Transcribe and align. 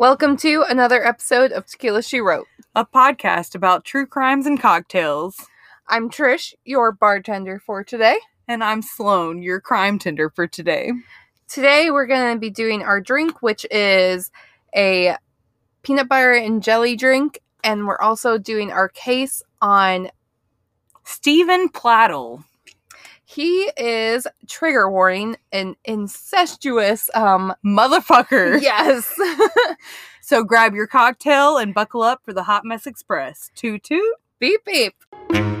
Welcome 0.00 0.38
to 0.38 0.64
another 0.66 1.06
episode 1.06 1.52
of 1.52 1.66
Tequila 1.66 2.02
She 2.02 2.20
Wrote. 2.20 2.46
a 2.74 2.86
podcast 2.86 3.54
about 3.54 3.84
true 3.84 4.06
crimes 4.06 4.46
and 4.46 4.58
cocktails. 4.58 5.46
I'm 5.88 6.08
Trish, 6.08 6.54
your 6.64 6.90
bartender 6.90 7.58
for 7.58 7.84
today. 7.84 8.18
And 8.48 8.64
I'm 8.64 8.80
Sloan, 8.80 9.42
your 9.42 9.60
crime 9.60 9.98
tender 9.98 10.30
for 10.30 10.46
today. 10.46 10.92
Today 11.48 11.90
we're 11.90 12.06
going 12.06 12.34
to 12.34 12.40
be 12.40 12.48
doing 12.48 12.82
our 12.82 12.98
drink, 12.98 13.42
which 13.42 13.66
is 13.70 14.30
a 14.74 15.16
peanut 15.82 16.08
butter 16.08 16.32
and 16.32 16.62
jelly 16.62 16.96
drink, 16.96 17.42
and 17.62 17.86
we're 17.86 18.00
also 18.00 18.38
doing 18.38 18.72
our 18.72 18.88
case 18.88 19.42
on 19.60 20.10
Steven 21.04 21.68
Pladl. 21.68 22.44
He 23.30 23.70
is 23.76 24.26
trigger 24.48 24.90
warning 24.90 25.36
an 25.52 25.76
incestuous 25.84 27.08
um 27.14 27.54
Motherfucker. 27.64 28.60
yes. 28.62 29.18
So 30.22 30.44
grab 30.44 30.76
your 30.76 30.86
cocktail 30.86 31.56
and 31.56 31.74
buckle 31.74 32.02
up 32.02 32.20
for 32.24 32.32
the 32.32 32.44
Hot 32.44 32.64
Mess 32.64 32.86
Express. 32.86 33.50
Toot 33.56 33.82
toot. 33.82 34.14
beep 34.38 34.64
beep. 34.64 35.59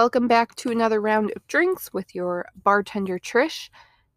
Welcome 0.00 0.28
back 0.28 0.54
to 0.54 0.70
another 0.70 0.98
round 0.98 1.30
of 1.36 1.46
drinks 1.46 1.92
with 1.92 2.14
your 2.14 2.46
bartender 2.64 3.18
Trish. 3.18 3.68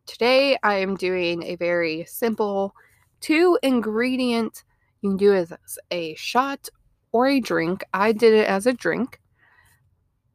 Today 0.05 0.57
I 0.63 0.75
am 0.75 0.95
doing 0.95 1.43
a 1.43 1.57
very 1.57 2.05
simple 2.05 2.73
two 3.19 3.59
ingredient. 3.61 4.63
You 5.01 5.09
can 5.09 5.17
do 5.17 5.33
it 5.33 5.51
as 5.51 5.77
a 5.91 6.15
shot 6.15 6.69
or 7.11 7.27
a 7.27 7.41
drink. 7.41 7.83
I 7.93 8.13
did 8.13 8.33
it 8.33 8.47
as 8.47 8.65
a 8.65 8.71
drink. 8.71 9.19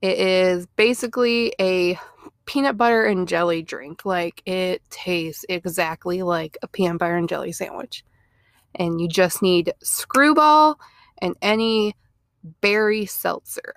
It 0.02 0.18
is 0.18 0.66
basically 0.76 1.54
a 1.58 1.98
peanut 2.44 2.76
butter 2.76 3.06
and 3.06 3.26
jelly 3.26 3.62
drink. 3.62 4.04
Like 4.04 4.42
it 4.44 4.82
tastes 4.90 5.46
exactly 5.48 6.20
like 6.20 6.58
a 6.60 6.68
peanut 6.68 6.98
butter 6.98 7.16
and 7.16 7.26
jelly 7.26 7.52
sandwich. 7.52 8.04
And 8.74 9.00
you 9.00 9.08
just 9.08 9.40
need 9.40 9.72
screwball 9.82 10.78
and 11.22 11.36
any 11.40 11.96
berry 12.60 13.06
seltzer. 13.06 13.72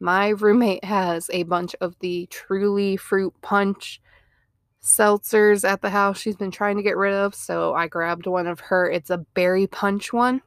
My 0.00 0.30
roommate 0.30 0.84
has 0.84 1.30
a 1.32 1.42
bunch 1.42 1.76
of 1.80 1.94
the 2.00 2.26
truly 2.30 2.96
fruit 2.96 3.34
punch 3.42 4.00
seltzers 4.82 5.68
at 5.68 5.82
the 5.82 5.90
house 5.90 6.18
she's 6.18 6.36
been 6.36 6.50
trying 6.50 6.78
to 6.78 6.82
get 6.82 6.96
rid 6.96 7.12
of, 7.12 7.34
so 7.34 7.74
I 7.74 7.86
grabbed 7.86 8.26
one 8.26 8.46
of 8.46 8.60
her. 8.60 8.90
It's 8.90 9.10
a 9.10 9.18
berry 9.18 9.66
punch 9.66 10.12
one 10.12 10.40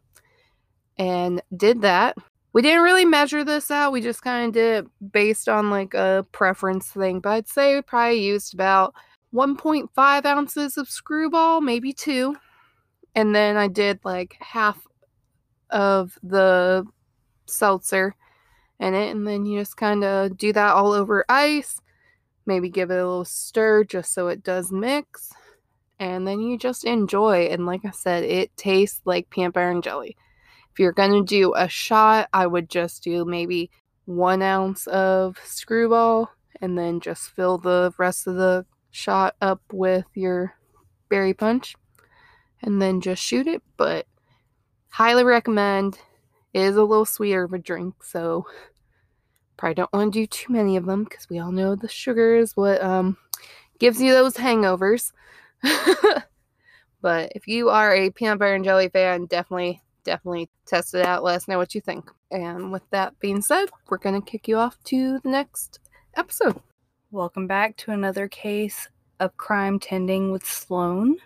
and 0.97 1.41
did 1.55 1.81
that. 1.81 2.17
We 2.51 2.63
didn't 2.63 2.83
really 2.83 3.05
measure 3.05 3.43
this 3.43 3.69
out, 3.69 3.91
we 3.91 4.01
just 4.01 4.23
kind 4.23 4.47
of 4.47 4.53
did 4.53 4.85
it 4.85 5.11
based 5.11 5.47
on 5.47 5.69
like 5.69 5.93
a 5.93 6.25
preference 6.31 6.87
thing, 6.87 7.19
but 7.19 7.29
I'd 7.29 7.47
say 7.47 7.75
we 7.75 7.81
probably 7.81 8.25
used 8.25 8.53
about 8.53 8.93
1.5 9.33 10.25
ounces 10.25 10.77
of 10.77 10.89
screwball, 10.89 11.61
maybe 11.61 11.93
two. 11.93 12.35
And 13.15 13.35
then 13.35 13.57
I 13.57 13.67
did 13.67 13.99
like 14.03 14.35
half 14.39 14.87
of 15.69 16.17
the 16.23 16.85
seltzer 17.45 18.15
in 18.79 18.93
it, 18.93 19.11
and 19.11 19.27
then 19.27 19.45
you 19.45 19.59
just 19.59 19.77
kind 19.77 20.03
of 20.03 20.37
do 20.37 20.51
that 20.53 20.73
all 20.73 20.93
over 20.93 21.25
ice. 21.29 21.79
Maybe 22.45 22.69
give 22.69 22.91
it 22.91 22.95
a 22.95 23.07
little 23.07 23.25
stir 23.25 23.85
just 23.85 24.13
so 24.13 24.27
it 24.27 24.43
does 24.43 24.71
mix, 24.71 25.31
and 25.99 26.27
then 26.27 26.41
you 26.41 26.57
just 26.57 26.83
enjoy. 26.83 27.45
And 27.45 27.65
like 27.65 27.85
I 27.85 27.91
said, 27.91 28.23
it 28.23 28.55
tastes 28.57 29.01
like 29.05 29.29
peanut 29.29 29.53
butter 29.53 29.71
and 29.71 29.83
jelly. 29.83 30.17
If 30.71 30.79
you're 30.79 30.91
gonna 30.91 31.23
do 31.23 31.53
a 31.55 31.69
shot, 31.69 32.29
I 32.33 32.47
would 32.47 32.69
just 32.69 33.03
do 33.03 33.23
maybe 33.25 33.71
one 34.05 34.41
ounce 34.41 34.87
of 34.87 35.37
screwball, 35.45 36.31
and 36.59 36.77
then 36.77 36.99
just 36.99 37.29
fill 37.29 37.57
the 37.57 37.93
rest 37.97 38.27
of 38.27 38.35
the 38.35 38.65
shot 38.91 39.35
up 39.39 39.61
with 39.71 40.05
your 40.13 40.55
berry 41.09 41.33
punch, 41.33 41.75
and 42.61 42.81
then 42.81 42.99
just 42.99 43.23
shoot 43.23 43.47
it. 43.47 43.61
But 43.77 44.07
highly 44.89 45.23
recommend. 45.23 45.99
Is 46.53 46.75
a 46.75 46.83
little 46.83 47.05
sweeter 47.05 47.43
of 47.43 47.53
a 47.53 47.57
drink, 47.57 48.03
so 48.03 48.45
probably 49.57 49.75
don't 49.75 49.93
want 49.93 50.13
to 50.13 50.19
do 50.19 50.27
too 50.27 50.53
many 50.53 50.77
of 50.77 50.85
them 50.85 51.03
because 51.03 51.29
we 51.29 51.39
all 51.39 51.51
know 51.51 51.75
the 51.75 51.87
sugar 51.87 52.35
is 52.35 52.55
what 52.55 52.81
um 52.83 53.17
gives 53.79 54.01
you 54.01 54.13
those 54.13 54.35
hangovers. 54.35 55.11
but 57.01 57.31
if 57.35 57.47
you 57.47 57.69
are 57.69 57.93
a 57.93 58.11
peanut 58.11 58.39
butter 58.39 58.53
and 58.53 58.63
jelly 58.63 58.89
fan, 58.89 59.25
definitely 59.25 59.81
definitely 60.03 60.49
test 60.65 60.93
it 60.93 61.05
out. 61.05 61.23
Let 61.23 61.37
us 61.37 61.47
know 61.47 61.57
what 61.57 61.73
you 61.73 61.81
think. 61.81 62.09
And 62.29 62.71
with 62.71 62.83
that 62.91 63.19
being 63.19 63.41
said, 63.41 63.69
we're 63.89 63.97
gonna 63.97 64.21
kick 64.21 64.47
you 64.47 64.57
off 64.57 64.77
to 64.85 65.19
the 65.19 65.29
next 65.29 65.79
episode. 66.15 66.59
Welcome 67.11 67.47
back 67.47 67.77
to 67.77 67.91
another 67.91 68.27
case 68.27 68.89
of 69.19 69.37
crime 69.37 69.79
tending 69.79 70.31
with 70.31 70.45
Sloan. 70.45 71.17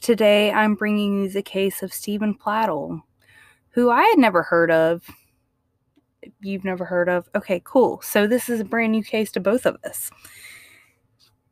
Today 0.00 0.50
I'm 0.50 0.74
bringing 0.74 1.22
you 1.22 1.28
the 1.28 1.42
case 1.42 1.82
of 1.82 1.92
Steven 1.92 2.34
Pladl, 2.34 3.02
who 3.70 3.90
I 3.90 4.02
had 4.02 4.18
never 4.18 4.42
heard 4.42 4.70
of. 4.70 5.08
You've 6.40 6.64
never 6.64 6.84
heard 6.84 7.08
of? 7.08 7.28
Okay, 7.34 7.60
cool. 7.64 8.00
So 8.02 8.26
this 8.26 8.48
is 8.48 8.60
a 8.60 8.64
brand 8.64 8.92
new 8.92 9.02
case 9.02 9.30
to 9.32 9.40
both 9.40 9.66
of 9.66 9.76
us. 9.84 10.10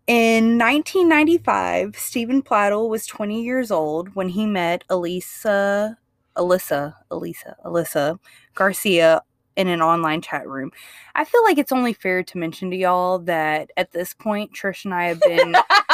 In 0.07 0.57
1995, 0.59 1.97
Steven 1.99 2.43
Pladl 2.43 2.89
was 2.89 3.07
20 3.07 3.43
years 3.43 3.71
old 3.71 4.15
when 4.15 4.31
he 4.31 4.47
met 4.47 4.83
Elisa, 4.89 5.99
Alyssa, 6.37 6.95
Elisa, 7.11 7.57
Alyssa 7.65 8.19
Garcia 8.55 9.23
in 9.57 9.69
an 9.69 9.83
online 9.83 10.23
chat 10.23 10.49
room. 10.49 10.71
I 11.15 11.25
feel 11.25 11.43
like 11.45 11.59
it's 11.59 11.73
only 11.73 11.93
fair 11.93 12.23
to 12.23 12.39
mention 12.39 12.71
to 12.71 12.77
y'all 12.77 13.19
that 13.21 13.71
at 13.77 13.93
this 13.93 14.15
point, 14.15 14.53
Trish 14.55 14.85
and 14.85 14.95
I 14.95 15.09
have 15.09 15.21
been 15.21 15.55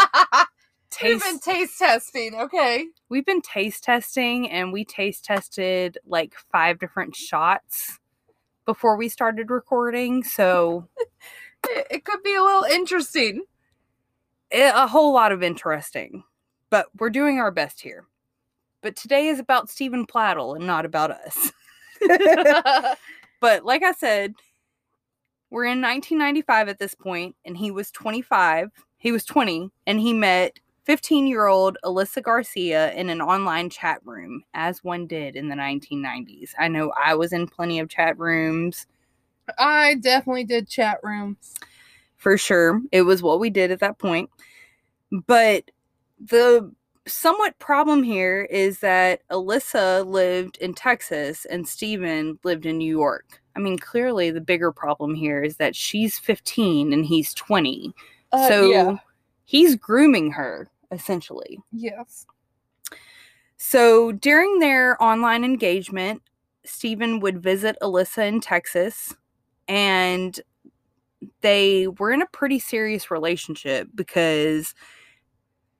We've 1.02 1.20
taste 1.20 1.24
been 1.24 1.38
taste 1.54 1.78
testing, 1.78 2.34
okay. 2.34 2.86
we've 3.08 3.26
been 3.26 3.42
taste 3.42 3.84
testing 3.84 4.50
and 4.50 4.72
we 4.72 4.84
taste 4.84 5.24
tested 5.24 5.98
like 6.06 6.34
five 6.52 6.78
different 6.78 7.16
shots 7.16 7.98
before 8.66 8.96
we 8.96 9.08
started 9.08 9.50
recording. 9.50 10.24
So 10.24 10.88
It, 11.70 11.86
it 11.90 12.04
could 12.04 12.22
be 12.22 12.34
a 12.34 12.42
little 12.42 12.64
interesting. 12.64 13.44
it, 14.50 14.72
a 14.74 14.86
whole 14.86 15.12
lot 15.12 15.32
of 15.32 15.42
interesting, 15.42 16.24
but 16.70 16.86
we're 16.98 17.10
doing 17.10 17.38
our 17.38 17.50
best 17.50 17.80
here. 17.80 18.04
But 18.82 18.96
today 18.96 19.28
is 19.28 19.38
about 19.38 19.70
Steven 19.70 20.06
Pladl 20.06 20.56
and 20.56 20.66
not 20.66 20.84
about 20.84 21.10
us. 21.10 21.52
but 23.40 23.64
like 23.64 23.82
I 23.82 23.92
said, 23.92 24.34
we're 25.50 25.64
in 25.64 25.80
1995 25.80 26.68
at 26.68 26.78
this 26.78 26.94
point, 26.94 27.36
and 27.44 27.56
he 27.56 27.70
was 27.70 27.90
25. 27.90 28.70
He 28.98 29.12
was 29.12 29.24
20, 29.24 29.70
and 29.86 30.00
he 30.00 30.12
met 30.12 30.58
15 30.84 31.26
year 31.26 31.46
old 31.46 31.78
Alyssa 31.84 32.22
Garcia 32.22 32.92
in 32.92 33.08
an 33.10 33.20
online 33.20 33.70
chat 33.70 34.00
room, 34.04 34.44
as 34.54 34.84
one 34.84 35.06
did 35.06 35.36
in 35.36 35.48
the 35.48 35.56
1990s. 35.56 36.50
I 36.58 36.68
know 36.68 36.92
I 37.02 37.14
was 37.14 37.32
in 37.32 37.46
plenty 37.46 37.78
of 37.78 37.88
chat 37.88 38.18
rooms 38.18 38.86
I 39.58 39.96
definitely 39.96 40.44
did 40.44 40.68
chat 40.68 41.00
rooms. 41.02 41.54
for 42.16 42.38
sure. 42.38 42.80
It 42.90 43.02
was 43.02 43.22
what 43.22 43.40
we 43.40 43.50
did 43.50 43.70
at 43.70 43.80
that 43.80 43.98
point. 43.98 44.30
But 45.10 45.70
the 46.18 46.72
somewhat 47.06 47.58
problem 47.58 48.02
here 48.02 48.42
is 48.50 48.80
that 48.80 49.20
Alyssa 49.30 50.06
lived 50.06 50.56
in 50.58 50.72
Texas 50.72 51.44
and 51.44 51.68
Steven 51.68 52.38
lived 52.44 52.64
in 52.64 52.78
New 52.78 52.90
York. 52.90 53.42
I 53.56 53.60
mean, 53.60 53.78
clearly 53.78 54.30
the 54.30 54.40
bigger 54.40 54.72
problem 54.72 55.14
here 55.14 55.42
is 55.42 55.58
that 55.58 55.76
she's 55.76 56.18
15 56.18 56.92
and 56.92 57.04
he's 57.04 57.34
20. 57.34 57.92
Uh, 58.32 58.48
so 58.48 58.70
yeah. 58.70 58.96
he's 59.44 59.76
grooming 59.76 60.32
her 60.32 60.68
essentially. 60.90 61.58
Yes. 61.72 62.26
So 63.56 64.12
during 64.12 64.58
their 64.58 65.02
online 65.02 65.44
engagement, 65.44 66.22
Steven 66.64 67.20
would 67.20 67.42
visit 67.42 67.76
Alyssa 67.82 68.26
in 68.26 68.40
Texas 68.40 69.14
and 69.68 70.40
they 71.40 71.86
were 71.86 72.10
in 72.10 72.22
a 72.22 72.26
pretty 72.26 72.58
serious 72.58 73.10
relationship 73.10 73.88
because 73.94 74.74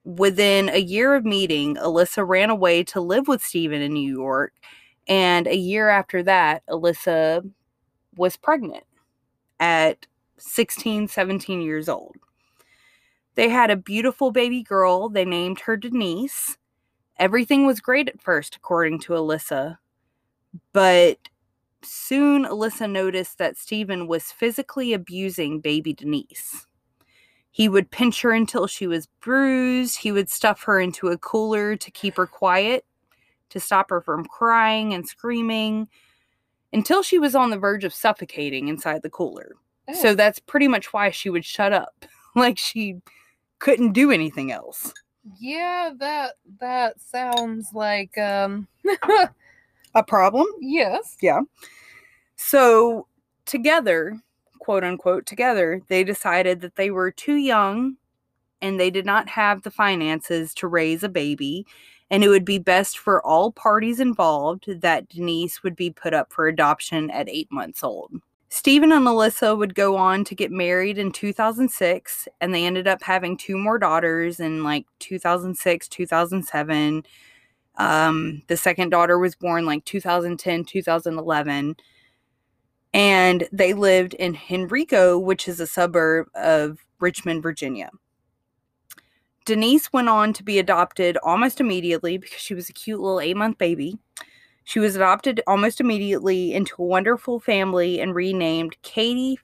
within 0.03 0.69
a 0.69 0.79
year 0.79 1.15
of 1.15 1.25
meeting, 1.25 1.75
Alyssa 1.75 2.27
ran 2.27 2.49
away 2.49 2.83
to 2.85 3.01
live 3.01 3.27
with 3.27 3.43
Steven 3.43 3.81
in 3.81 3.93
New 3.93 4.13
York. 4.15 4.53
And 5.07 5.47
a 5.47 5.55
year 5.55 5.89
after 5.89 6.23
that, 6.23 6.63
Alyssa 6.69 7.47
was 8.15 8.37
pregnant 8.37 8.83
at 9.59 10.05
16, 10.37 11.07
17 11.07 11.61
years 11.61 11.89
old. 11.89 12.15
They 13.35 13.49
had 13.49 13.69
a 13.69 13.75
beautiful 13.75 14.31
baby 14.31 14.63
girl. 14.63 15.09
They 15.09 15.25
named 15.25 15.61
her 15.61 15.75
Denise. 15.77 16.57
Everything 17.17 17.65
was 17.65 17.79
great 17.79 18.09
at 18.09 18.21
first, 18.21 18.55
according 18.55 18.99
to 19.01 19.13
Alyssa. 19.13 19.77
But 20.73 21.17
soon 21.81 22.45
Alyssa 22.45 22.89
noticed 22.89 23.37
that 23.37 23.57
Steven 23.57 24.07
was 24.07 24.31
physically 24.31 24.93
abusing 24.93 25.59
baby 25.59 25.93
Denise. 25.93 26.65
He 27.51 27.69
would 27.69 27.91
pinch 27.91 28.21
her 28.21 28.31
until 28.31 28.67
she 28.67 28.87
was 28.87 29.07
bruised. 29.21 29.99
He 29.99 30.11
would 30.11 30.29
stuff 30.29 30.63
her 30.63 30.79
into 30.79 31.07
a 31.07 31.17
cooler 31.17 31.75
to 31.77 31.91
keep 31.91 32.17
her 32.17 32.27
quiet, 32.27 32.85
to 33.49 33.59
stop 33.59 33.89
her 33.89 34.01
from 34.01 34.25
crying 34.25 34.93
and 34.93 35.07
screaming, 35.07 35.87
until 36.73 37.01
she 37.01 37.17
was 37.17 37.35
on 37.35 37.49
the 37.51 37.57
verge 37.57 37.85
of 37.85 37.93
suffocating 37.93 38.67
inside 38.67 39.01
the 39.03 39.09
cooler. 39.09 39.55
So 39.93 40.09
Oh. 40.09 40.15
that's 40.15 40.39
pretty 40.39 40.67
much 40.67 40.91
why 40.91 41.11
she 41.11 41.29
would 41.29 41.45
shut 41.45 41.71
up. 41.71 42.05
like 42.35 42.57
she 42.57 42.97
couldn't 43.59 43.93
do 43.93 44.11
anything 44.11 44.51
else. 44.51 44.93
Yeah, 45.39 45.91
that 45.97 46.35
that 46.59 46.99
sounds 47.01 47.69
like 47.73 48.17
um 48.17 48.67
A 49.95 50.03
problem? 50.03 50.45
yes. 50.59 51.17
Yeah. 51.21 51.41
So, 52.37 53.07
together, 53.45 54.19
quote 54.59 54.83
unquote, 54.83 55.25
together, 55.25 55.81
they 55.87 56.03
decided 56.03 56.61
that 56.61 56.75
they 56.75 56.91
were 56.91 57.11
too 57.11 57.35
young 57.35 57.97
and 58.61 58.79
they 58.79 58.89
did 58.91 59.05
not 59.05 59.29
have 59.29 59.63
the 59.63 59.71
finances 59.71 60.53
to 60.55 60.67
raise 60.67 61.03
a 61.03 61.09
baby. 61.09 61.65
And 62.11 62.23
it 62.23 62.29
would 62.29 62.45
be 62.45 62.59
best 62.59 62.99
for 62.99 63.25
all 63.25 63.51
parties 63.51 63.99
involved 63.99 64.81
that 64.81 65.09
Denise 65.09 65.63
would 65.63 65.75
be 65.75 65.91
put 65.91 66.13
up 66.13 66.31
for 66.33 66.47
adoption 66.47 67.09
at 67.11 67.29
eight 67.29 67.51
months 67.51 67.83
old. 67.83 68.11
Steven 68.55 68.93
and 68.93 69.05
Alyssa 69.05 69.57
would 69.57 69.75
go 69.75 69.97
on 69.97 70.23
to 70.23 70.33
get 70.33 70.49
married 70.49 70.97
in 70.97 71.11
2006, 71.11 72.27
and 72.39 72.53
they 72.53 72.65
ended 72.65 72.87
up 72.87 73.03
having 73.03 73.35
two 73.35 73.57
more 73.57 73.77
daughters 73.77 74.39
in 74.39 74.63
like 74.63 74.85
2006, 74.99 75.89
2007. 75.89 77.03
Um, 77.77 78.41
the 78.47 78.55
second 78.55 78.91
daughter 78.91 79.19
was 79.19 79.35
born 79.35 79.65
like 79.65 79.83
2010, 79.83 80.63
2011 80.63 81.75
and 82.95 83.45
they 83.51 83.73
lived 83.73 84.13
in 84.13 84.39
Henrico, 84.49 85.19
which 85.19 85.49
is 85.49 85.59
a 85.59 85.67
suburb 85.67 86.27
of 86.33 86.79
Richmond, 87.01 87.43
Virginia. 87.43 87.89
Denise 89.43 89.91
went 89.91 90.07
on 90.07 90.31
to 90.31 90.43
be 90.43 90.59
adopted 90.59 91.17
almost 91.21 91.59
immediately 91.59 92.17
because 92.17 92.39
she 92.39 92.53
was 92.53 92.69
a 92.69 92.73
cute 92.73 93.01
little 93.01 93.19
eight 93.19 93.35
month 93.35 93.57
baby. 93.57 93.99
She 94.65 94.79
was 94.79 94.95
adopted 94.95 95.41
almost 95.47 95.79
immediately 95.79 96.53
into 96.53 96.75
a 96.81 96.85
wonderful 96.85 97.39
family 97.39 98.01
and 98.01 98.13
renamed 98.13 98.81
Katie 98.81 99.39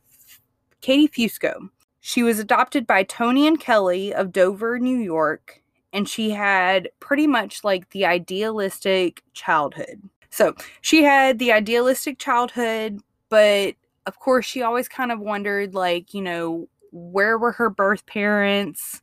Katie 0.81 1.07
Fusco. 1.07 1.69
She 1.99 2.23
was 2.23 2.39
adopted 2.39 2.87
by 2.87 3.03
Tony 3.03 3.47
and 3.47 3.59
Kelly 3.59 4.13
of 4.13 4.31
Dover, 4.31 4.79
New 4.79 4.97
York, 4.97 5.61
and 5.93 6.09
she 6.09 6.31
had 6.31 6.89
pretty 6.99 7.27
much 7.27 7.63
like 7.63 7.91
the 7.91 8.05
idealistic 8.05 9.21
childhood. 9.33 10.01
So 10.31 10.55
she 10.81 11.03
had 11.03 11.37
the 11.37 11.51
idealistic 11.51 12.17
childhood, 12.17 12.99
but 13.29 13.75
of 14.07 14.19
course 14.19 14.45
she 14.45 14.63
always 14.63 14.87
kind 14.87 15.11
of 15.11 15.19
wondered 15.19 15.75
like 15.75 16.13
you 16.15 16.21
know 16.21 16.67
where 16.91 17.37
were 17.37 17.51
her 17.51 17.69
birth 17.69 18.05
parents 18.05 19.01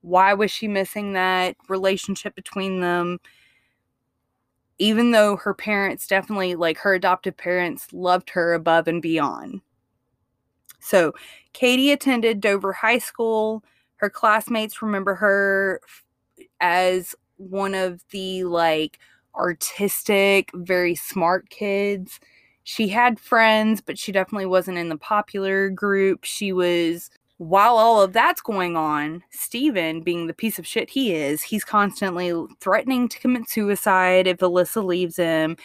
why 0.00 0.32
was 0.32 0.50
she 0.50 0.68
missing 0.68 1.12
that 1.12 1.56
relationship 1.68 2.34
between 2.34 2.80
them 2.80 3.18
even 4.78 5.10
though 5.10 5.36
her 5.36 5.54
parents 5.54 6.06
definitely 6.06 6.54
like 6.54 6.78
her 6.78 6.94
adoptive 6.94 7.36
parents 7.36 7.92
loved 7.92 8.30
her 8.30 8.54
above 8.54 8.88
and 8.88 9.02
beyond. 9.02 9.60
So 10.80 11.12
katie 11.52 11.90
attended 11.92 12.40
dover 12.40 12.72
high 12.72 12.98
school. 12.98 13.64
Her 13.96 14.10
classmates 14.10 14.80
remember 14.80 15.14
her 15.16 15.80
as 16.60 17.14
one 17.36 17.74
of 17.74 18.02
the 18.10 18.44
like 18.44 18.98
artistic 19.34 20.50
very 20.54 20.94
smart 20.94 21.50
kids. 21.50 22.20
She 22.64 22.88
had 22.88 23.18
friends, 23.18 23.80
but 23.80 23.98
she 23.98 24.12
definitely 24.12 24.46
wasn't 24.46 24.78
in 24.78 24.88
the 24.90 24.98
popular 24.98 25.70
group. 25.70 26.24
She 26.24 26.52
was, 26.52 27.10
while 27.38 27.76
all 27.76 28.02
of 28.02 28.12
that's 28.12 28.40
going 28.40 28.76
on, 28.76 29.22
Steven, 29.30 30.02
being 30.02 30.26
the 30.26 30.34
piece 30.34 30.58
of 30.58 30.66
shit 30.66 30.90
he 30.90 31.14
is, 31.14 31.42
he's 31.42 31.64
constantly 31.64 32.32
threatening 32.60 33.08
to 33.08 33.18
commit 33.18 33.48
suicide 33.48 34.26
if 34.26 34.38
Alyssa 34.38 34.84
leaves 34.84 35.16
him. 35.16 35.56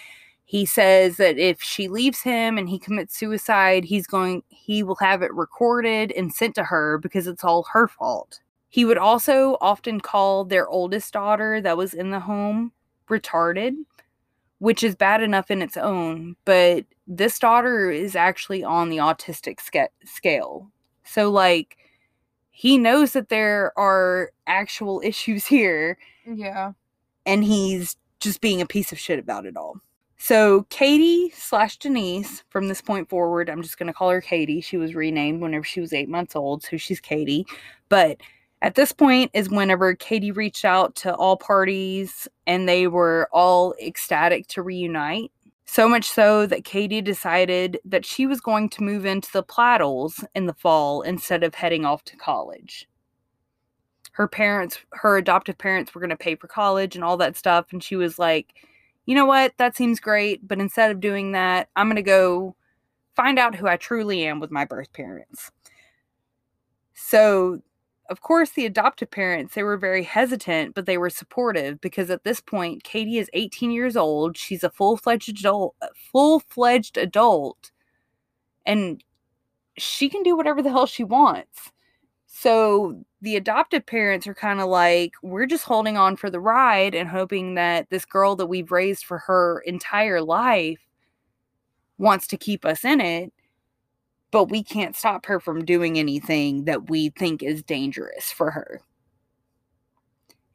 He 0.46 0.66
says 0.66 1.18
that 1.18 1.38
if 1.38 1.62
she 1.62 1.88
leaves 1.88 2.22
him 2.22 2.58
and 2.58 2.70
he 2.70 2.78
commits 2.78 3.18
suicide, 3.18 3.86
he's 3.86 4.08
going 4.08 4.44
he 4.50 4.84
will 4.84 4.96
have 4.96 5.22
it 5.24 5.34
recorded 5.34 6.12
and 6.12 6.34
sent 6.34 6.56
to 6.56 6.64
her 6.64 6.98
because 7.00 7.28
it's 7.28 7.44
all 7.44 7.64
her 7.74 7.88
fault. 7.88 8.40
He 8.69 8.86
would 8.86 8.98
also 8.98 9.58
often 9.62 10.00
call 10.00 10.46
their 10.46 10.68
oldest 10.68 11.14
daughter 11.14 11.60
that 11.62 11.78
was 11.78 11.94
in 11.94 12.12
the 12.12 12.19
home 12.19 12.72
retarded 13.10 13.76
which 14.64 14.81
is 14.81 14.96
bad 14.96 15.22
enough 15.22 15.52
in 15.52 15.62
its 15.62 15.76
own, 15.76 16.38
but 16.46 16.86
this 17.06 17.38
daughter 17.38 17.92
is 17.92 18.16
actually 18.16 18.64
on 18.64 18.88
the 18.88 18.96
autistic 18.96 19.60
sca- 19.60 19.90
scale. 20.06 20.72
So, 21.06 21.30
like, 21.32 21.78
he 22.52 22.78
knows 22.78 23.14
that 23.14 23.30
there 23.30 23.72
are 23.78 24.32
actual 24.48 25.02
issues 25.04 25.46
here, 25.46 25.98
Yeah. 26.26 26.74
and 27.26 27.44
he's 27.44 27.96
just 28.20 28.42
being 28.42 28.62
a 28.62 28.66
piece 28.66 28.92
of 28.92 29.00
shit 29.00 29.20
about 29.20 29.46
it 29.46 29.58
all. 29.58 29.80
So, 30.18 30.64
Katie 30.70 31.32
slash 31.36 31.76
Denise, 31.78 32.44
from 32.50 32.70
this 32.70 32.80
point 32.82 33.10
forward, 33.10 33.50
I'm 33.50 33.62
just 33.62 33.78
going 33.78 33.88
to 33.88 33.94
call 33.94 34.10
her 34.10 34.22
Katie. 34.22 34.62
She 34.62 34.78
was 34.78 34.96
renamed 34.96 35.42
whenever 35.42 35.66
she 35.66 35.82
was 35.82 35.92
eight 35.92 36.08
months 36.08 36.34
old, 36.36 36.64
so 36.64 36.78
she's 36.78 37.02
Katie. 37.02 37.46
But 37.90 38.22
at 38.62 38.76
this 38.76 38.94
point 38.94 39.32
is 39.34 39.50
whenever 39.50 39.94
Katie 39.96 40.32
reached 40.32 40.64
out 40.64 40.96
to 40.96 41.14
all 41.16 41.36
parties 41.36 42.30
and 42.48 42.70
they 42.70 42.88
were 42.88 43.28
all 43.34 43.76
ecstatic 43.82 44.48
to 44.48 44.62
reunite. 44.62 45.30
So 45.65 45.88
much 45.88 46.06
so 46.06 46.45
that 46.45 46.65
Katie 46.65 47.01
decided 47.01 47.80
that 47.86 48.06
she 48.06 48.25
was 48.25 48.42
going 48.42 48.69
to 48.69 48.83
move 48.83 49.06
into 49.06 49.31
the 49.31 49.44
Pladls 49.44 50.24
in 50.36 50.45
the 50.45 50.54
fall 50.54 51.01
instead 51.01 51.44
of 51.44 51.56
heading 51.56 51.86
off 51.86 52.04
to 52.06 52.18
college. 52.18 52.88
Her 54.12 54.27
parents, 54.27 54.77
her 54.92 55.18
adoptive 55.18 55.57
parents, 55.57 55.95
were 55.95 56.01
going 56.01 56.10
to 56.10 56.18
pay 56.18 56.36
for 56.36 56.48
college 56.48 56.95
and 56.95 57.04
all 57.04 57.18
that 57.18 57.38
stuff. 57.38 57.68
And 57.71 57.83
she 57.83 57.95
was 57.95 58.19
like, 58.19 58.54
you 59.06 59.15
know 59.15 59.25
what? 59.25 59.54
That 59.57 59.75
seems 59.75 60.00
great. 60.00 60.48
But 60.48 60.60
instead 60.60 60.92
of 60.92 61.00
doing 61.00 61.31
that, 61.31 61.69
I'm 61.75 61.88
going 61.88 61.95
to 61.95 62.01
go 62.01 62.56
find 63.16 63.39
out 63.39 63.56
who 63.56 63.68
I 63.68 63.77
truly 63.77 64.25
am 64.25 64.39
with 64.39 64.51
my 64.51 64.66
birth 64.66 64.92
parents. 64.94 65.51
So 66.94 67.62
of 68.13 68.21
course 68.21 68.51
the 68.51 68.65
adoptive 68.65 69.12
parents 69.12 69.56
they 69.56 69.63
were 69.63 69.77
very 69.77 70.04
hesitant 70.04 70.74
but 70.74 70.86
they 70.86 70.98
were 70.98 71.10
supportive 71.10 71.81
because 71.81 72.10
at 72.10 72.24
this 72.24 72.39
point 72.39 72.83
katie 72.83 73.18
is 73.18 73.30
18 73.33 73.71
years 73.71 73.98
old 73.98 74.38
she's 74.38 74.63
a 74.63 74.69
full-fledged 74.69 75.30
adult 75.30 75.75
uh, 75.81 75.88
full-fledged 76.12 76.98
adult 76.98 77.71
and 78.65 79.04
she 79.77 80.10
can 80.10 80.24
do 80.24 80.36
whatever 80.36 80.62
the 80.62 80.69
hell 80.69 80.86
she 80.86 81.04
wants. 81.04 81.71
So 82.28 83.04
the 83.21 83.35
adoptive 83.35 83.85
parents 83.85 84.28
are 84.28 84.33
kind 84.33 84.59
of 84.59 84.68
like 84.68 85.14
we're 85.21 85.45
just 85.45 85.66
holding 85.66 85.97
on 85.97 86.16
for 86.16 86.30
the 86.30 86.40
ride 86.40 86.95
and 86.95 87.07
hoping 87.09 87.56
that 87.56 87.90
this 87.90 88.06
girl 88.06 88.35
that 88.35 88.47
we've 88.47 88.71
raised 88.71 89.06
for 89.06 89.19
her 89.19 89.59
entire 89.66 90.21
life 90.21 90.80
wants 91.97 92.28
to 92.28 92.38
keep 92.38 92.66
us 92.66 92.83
in 92.83 92.99
it 92.99 93.31
but 94.33 94.45
we 94.45 94.63
can't 94.63 94.95
stop 94.95 95.28
her 95.28 95.40
from 95.40 95.63
doing 95.63 95.99
anything 95.99 96.66
that 96.66 96.90
we 96.90 97.09
think 97.11 97.44
is 97.44 97.61
dangerous 97.61 98.31
for 98.31 98.49
her, 98.49 98.81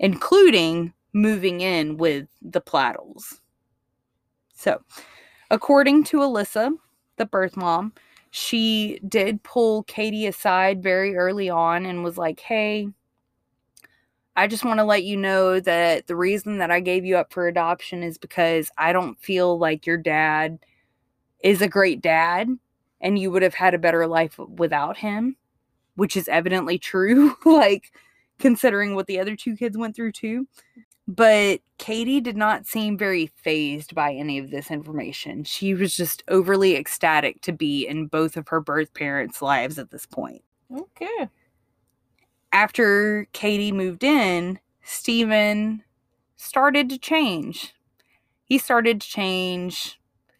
including 0.00 0.92
moving 1.12 1.60
in 1.60 1.96
with 1.96 2.26
the 2.42 2.60
Pladls. 2.60 3.38
So, 4.52 4.82
according 5.48 6.02
to 6.04 6.16
Alyssa, 6.16 6.72
the 7.18 7.24
birth 7.24 7.56
mom, 7.56 7.92
she 8.30 8.98
did 9.06 9.44
pull 9.44 9.84
Katie 9.84 10.26
aside 10.26 10.82
very 10.82 11.16
early 11.16 11.48
on 11.48 11.86
and 11.86 12.02
was 12.02 12.18
like, 12.18 12.40
hey, 12.40 12.88
I 14.34 14.48
just 14.48 14.64
want 14.64 14.80
to 14.80 14.84
let 14.84 15.04
you 15.04 15.16
know 15.16 15.60
that 15.60 16.08
the 16.08 16.16
reason 16.16 16.58
that 16.58 16.72
I 16.72 16.80
gave 16.80 17.04
you 17.04 17.16
up 17.16 17.32
for 17.32 17.46
adoption 17.46 18.02
is 18.02 18.18
because 18.18 18.72
I 18.76 18.92
don't 18.92 19.16
feel 19.20 19.56
like 19.56 19.86
your 19.86 19.98
dad 19.98 20.58
is 21.44 21.62
a 21.62 21.68
great 21.68 22.02
dad 22.02 22.58
and 23.00 23.18
you 23.18 23.30
would 23.30 23.42
have 23.42 23.54
had 23.54 23.74
a 23.74 23.78
better 23.78 24.06
life 24.06 24.38
without 24.38 24.98
him, 24.98 25.36
which 25.94 26.16
is 26.16 26.28
evidently 26.28 26.78
true, 26.78 27.36
like 27.44 27.92
considering 28.38 28.94
what 28.94 29.06
the 29.06 29.18
other 29.20 29.36
two 29.36 29.56
kids 29.56 29.76
went 29.76 29.96
through 29.96 30.12
too. 30.12 30.46
But 31.06 31.60
Katie 31.78 32.20
did 32.20 32.36
not 32.36 32.66
seem 32.66 32.98
very 32.98 33.28
phased 33.28 33.94
by 33.94 34.12
any 34.12 34.38
of 34.38 34.50
this 34.50 34.70
information. 34.70 35.42
She 35.44 35.72
was 35.72 35.96
just 35.96 36.22
overly 36.28 36.76
ecstatic 36.76 37.40
to 37.42 37.52
be 37.52 37.86
in 37.86 38.08
both 38.08 38.36
of 38.36 38.48
her 38.48 38.60
birth 38.60 38.92
parents' 38.92 39.40
lives 39.40 39.78
at 39.78 39.90
this 39.90 40.04
point. 40.04 40.42
Okay. 40.70 41.28
After 42.52 43.26
Katie 43.32 43.72
moved 43.72 44.04
in, 44.04 44.58
Steven 44.82 45.82
started 46.36 46.90
to 46.90 46.98
change. 46.98 47.74
He 48.44 48.58
started 48.58 49.00
to 49.00 49.08
change 49.08 49.97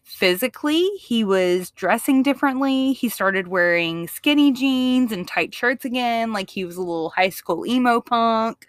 physically 0.09 0.89
he 0.99 1.23
was 1.23 1.69
dressing 1.71 2.23
differently 2.23 2.93
he 2.93 3.07
started 3.07 3.47
wearing 3.47 4.07
skinny 4.07 4.51
jeans 4.51 5.11
and 5.11 5.27
tight 5.27 5.53
shirts 5.53 5.85
again 5.85 6.33
like 6.33 6.49
he 6.49 6.65
was 6.65 6.75
a 6.77 6.81
little 6.81 7.11
high 7.11 7.29
school 7.29 7.65
emo 7.65 8.01
punk 8.01 8.65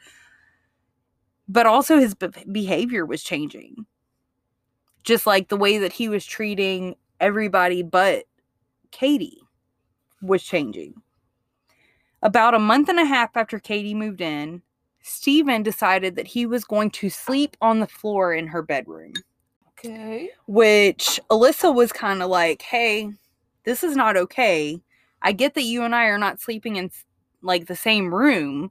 but 1.48 1.66
also 1.66 1.98
his 1.98 2.14
be- 2.14 2.28
behavior 2.52 3.06
was 3.06 3.22
changing 3.22 3.86
just 5.02 5.26
like 5.26 5.48
the 5.48 5.56
way 5.56 5.78
that 5.78 5.94
he 5.94 6.08
was 6.08 6.26
treating 6.26 6.94
everybody 7.20 7.82
but 7.82 8.24
Katie 8.90 9.38
was 10.22 10.42
changing. 10.42 10.94
About 12.22 12.54
a 12.54 12.58
month 12.58 12.88
and 12.88 13.00
a 13.00 13.04
half 13.04 13.36
after 13.36 13.58
Katie 13.58 13.94
moved 13.94 14.20
in, 14.20 14.62
Steven 15.02 15.62
decided 15.62 16.16
that 16.16 16.26
he 16.26 16.44
was 16.44 16.64
going 16.64 16.90
to 16.90 17.08
sleep 17.08 17.56
on 17.60 17.80
the 17.80 17.86
floor 17.86 18.34
in 18.34 18.46
her 18.48 18.62
bedroom. 18.62 19.14
Okay. 19.84 20.30
Which 20.46 21.20
Alyssa 21.30 21.74
was 21.74 21.92
kind 21.92 22.22
of 22.22 22.28
like, 22.28 22.62
hey, 22.62 23.10
this 23.64 23.82
is 23.82 23.96
not 23.96 24.16
okay. 24.16 24.80
I 25.22 25.32
get 25.32 25.54
that 25.54 25.62
you 25.62 25.82
and 25.82 25.94
I 25.94 26.06
are 26.06 26.18
not 26.18 26.40
sleeping 26.40 26.76
in 26.76 26.90
like 27.42 27.66
the 27.66 27.76
same 27.76 28.14
room, 28.14 28.70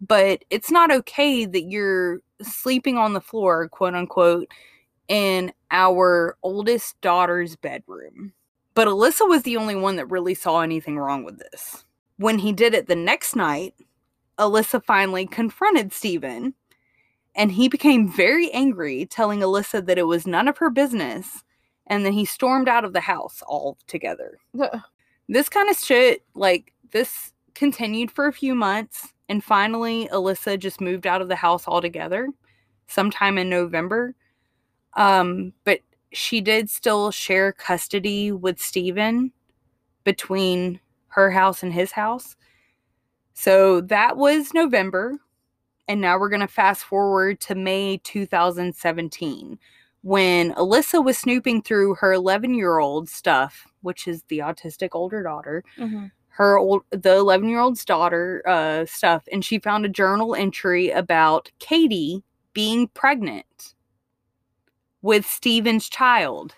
but 0.00 0.44
it's 0.50 0.70
not 0.70 0.90
okay 0.90 1.44
that 1.46 1.62
you're 1.62 2.20
sleeping 2.42 2.98
on 2.98 3.12
the 3.12 3.20
floor, 3.20 3.68
quote 3.68 3.94
unquote, 3.94 4.48
in 5.08 5.52
our 5.70 6.36
oldest 6.42 7.00
daughter's 7.00 7.56
bedroom. 7.56 8.32
But 8.74 8.88
Alyssa 8.88 9.28
was 9.28 9.42
the 9.42 9.56
only 9.56 9.74
one 9.74 9.96
that 9.96 10.10
really 10.10 10.34
saw 10.34 10.60
anything 10.60 10.98
wrong 10.98 11.24
with 11.24 11.38
this. 11.38 11.84
When 12.18 12.38
he 12.38 12.52
did 12.52 12.74
it 12.74 12.86
the 12.86 12.96
next 12.96 13.34
night, 13.34 13.74
Alyssa 14.38 14.84
finally 14.84 15.26
confronted 15.26 15.92
Steven 15.92 16.54
and 17.34 17.52
he 17.52 17.68
became 17.68 18.10
very 18.10 18.50
angry, 18.52 19.06
telling 19.06 19.40
Alyssa 19.40 19.84
that 19.86 19.98
it 19.98 20.06
was 20.06 20.26
none 20.26 20.48
of 20.48 20.58
her 20.58 20.70
business 20.70 21.42
and 21.90 22.06
then 22.06 22.12
he 22.12 22.24
stormed 22.24 22.68
out 22.68 22.84
of 22.84 22.92
the 22.92 23.00
house 23.00 23.42
altogether. 23.48 24.38
this 25.28 25.48
kind 25.48 25.68
of 25.68 25.76
shit, 25.76 26.24
like, 26.34 26.72
this 26.92 27.32
continued 27.54 28.10
for 28.10 28.26
a 28.26 28.32
few 28.32 28.54
months 28.54 29.12
and 29.28 29.44
finally 29.44 30.08
Alyssa 30.12 30.58
just 30.58 30.80
moved 30.80 31.06
out 31.06 31.20
of 31.20 31.28
the 31.28 31.36
house 31.36 31.68
altogether 31.68 32.28
sometime 32.86 33.38
in 33.38 33.50
November. 33.50 34.14
Um, 34.94 35.52
but 35.64 35.80
she 36.12 36.40
did 36.40 36.70
still 36.70 37.10
share 37.10 37.52
custody 37.52 38.32
with 38.32 38.60
Steven 38.60 39.32
between 40.04 40.80
her 41.08 41.30
house 41.30 41.62
and 41.62 41.72
his 41.72 41.92
house. 41.92 42.36
So 43.34 43.80
that 43.82 44.16
was 44.16 44.54
November. 44.54 45.18
And 45.88 46.00
now 46.00 46.18
we're 46.18 46.28
going 46.28 46.40
to 46.40 46.48
fast 46.48 46.84
forward 46.84 47.40
to 47.42 47.54
May 47.54 47.98
2017 48.04 49.58
when 50.02 50.54
Alyssa 50.54 51.04
was 51.04 51.18
snooping 51.18 51.62
through 51.62 51.94
her 51.96 52.12
11 52.12 52.54
year 52.54 52.78
old 52.78 53.08
stuff, 53.08 53.66
which 53.82 54.08
is 54.08 54.22
the 54.28 54.38
autistic 54.38 54.90
older 54.92 55.22
daughter, 55.22 55.62
mm-hmm. 55.76 56.06
her 56.28 56.58
old, 56.58 56.82
the 56.90 57.16
11 57.16 57.48
year 57.48 57.60
old's 57.60 57.84
daughter 57.84 58.42
uh, 58.46 58.86
stuff, 58.86 59.24
and 59.32 59.44
she 59.44 59.58
found 59.58 59.84
a 59.84 59.90
journal 59.90 60.34
entry 60.34 60.90
about 60.90 61.50
Katie 61.58 62.22
being 62.52 62.88
pregnant 62.88 63.74
with 65.02 65.26
Steven's 65.26 65.88
child. 65.88 66.54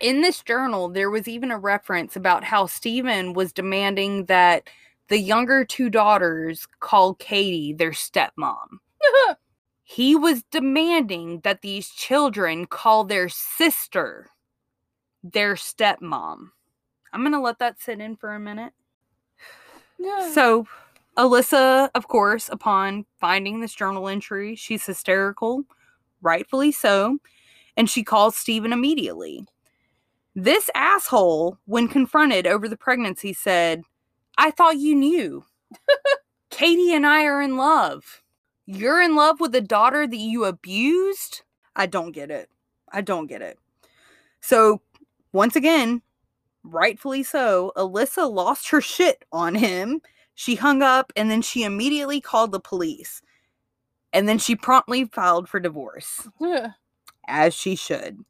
In 0.00 0.20
this 0.20 0.42
journal, 0.42 0.88
there 0.88 1.10
was 1.10 1.28
even 1.28 1.50
a 1.50 1.58
reference 1.58 2.16
about 2.16 2.44
how 2.44 2.66
Steven 2.66 3.32
was 3.32 3.52
demanding 3.52 4.26
that 4.26 4.68
the 5.08 5.18
younger 5.18 5.64
two 5.64 5.90
daughters 5.90 6.66
call 6.80 7.14
Katie 7.14 7.72
their 7.72 7.90
stepmom. 7.90 8.78
he 9.82 10.16
was 10.16 10.42
demanding 10.44 11.40
that 11.40 11.62
these 11.62 11.90
children 11.90 12.66
call 12.66 13.04
their 13.04 13.28
sister 13.28 14.30
their 15.22 15.54
stepmom. 15.54 16.50
I'm 17.12 17.20
going 17.20 17.32
to 17.32 17.40
let 17.40 17.58
that 17.60 17.80
sit 17.80 18.00
in 18.00 18.16
for 18.16 18.34
a 18.34 18.40
minute. 18.40 18.72
Yeah. 19.98 20.30
So, 20.32 20.66
Alyssa, 21.16 21.90
of 21.94 22.08
course, 22.08 22.48
upon 22.48 23.06
finding 23.20 23.60
this 23.60 23.74
journal 23.74 24.08
entry, 24.08 24.56
she's 24.56 24.84
hysterical, 24.84 25.64
rightfully 26.20 26.72
so 26.72 27.18
and 27.76 27.88
she 27.88 28.02
calls 28.04 28.36
Steven 28.36 28.72
immediately. 28.72 29.44
This 30.34 30.70
asshole, 30.74 31.58
when 31.66 31.88
confronted 31.88 32.46
over 32.46 32.68
the 32.68 32.76
pregnancy, 32.76 33.32
said, 33.32 33.82
I 34.38 34.50
thought 34.50 34.78
you 34.78 34.94
knew. 34.94 35.44
Katie 36.50 36.92
and 36.94 37.06
I 37.06 37.24
are 37.24 37.42
in 37.42 37.56
love. 37.56 38.22
You're 38.66 39.02
in 39.02 39.14
love 39.16 39.40
with 39.40 39.54
a 39.54 39.60
daughter 39.60 40.06
that 40.06 40.16
you 40.16 40.44
abused? 40.44 41.42
I 41.76 41.86
don't 41.86 42.12
get 42.12 42.30
it. 42.30 42.48
I 42.92 43.00
don't 43.00 43.26
get 43.26 43.42
it. 43.42 43.58
So, 44.40 44.80
once 45.32 45.56
again, 45.56 46.02
rightfully 46.62 47.22
so, 47.22 47.72
Alyssa 47.76 48.30
lost 48.32 48.70
her 48.70 48.80
shit 48.80 49.24
on 49.32 49.54
him. 49.56 50.00
She 50.34 50.54
hung 50.56 50.82
up 50.82 51.12
and 51.16 51.30
then 51.30 51.42
she 51.42 51.64
immediately 51.64 52.20
called 52.20 52.52
the 52.52 52.60
police. 52.60 53.22
And 54.12 54.28
then 54.28 54.38
she 54.38 54.54
promptly 54.56 55.04
filed 55.06 55.48
for 55.48 55.60
divorce. 55.60 56.28
as 57.26 57.54
she 57.54 57.74
should. 57.76 58.20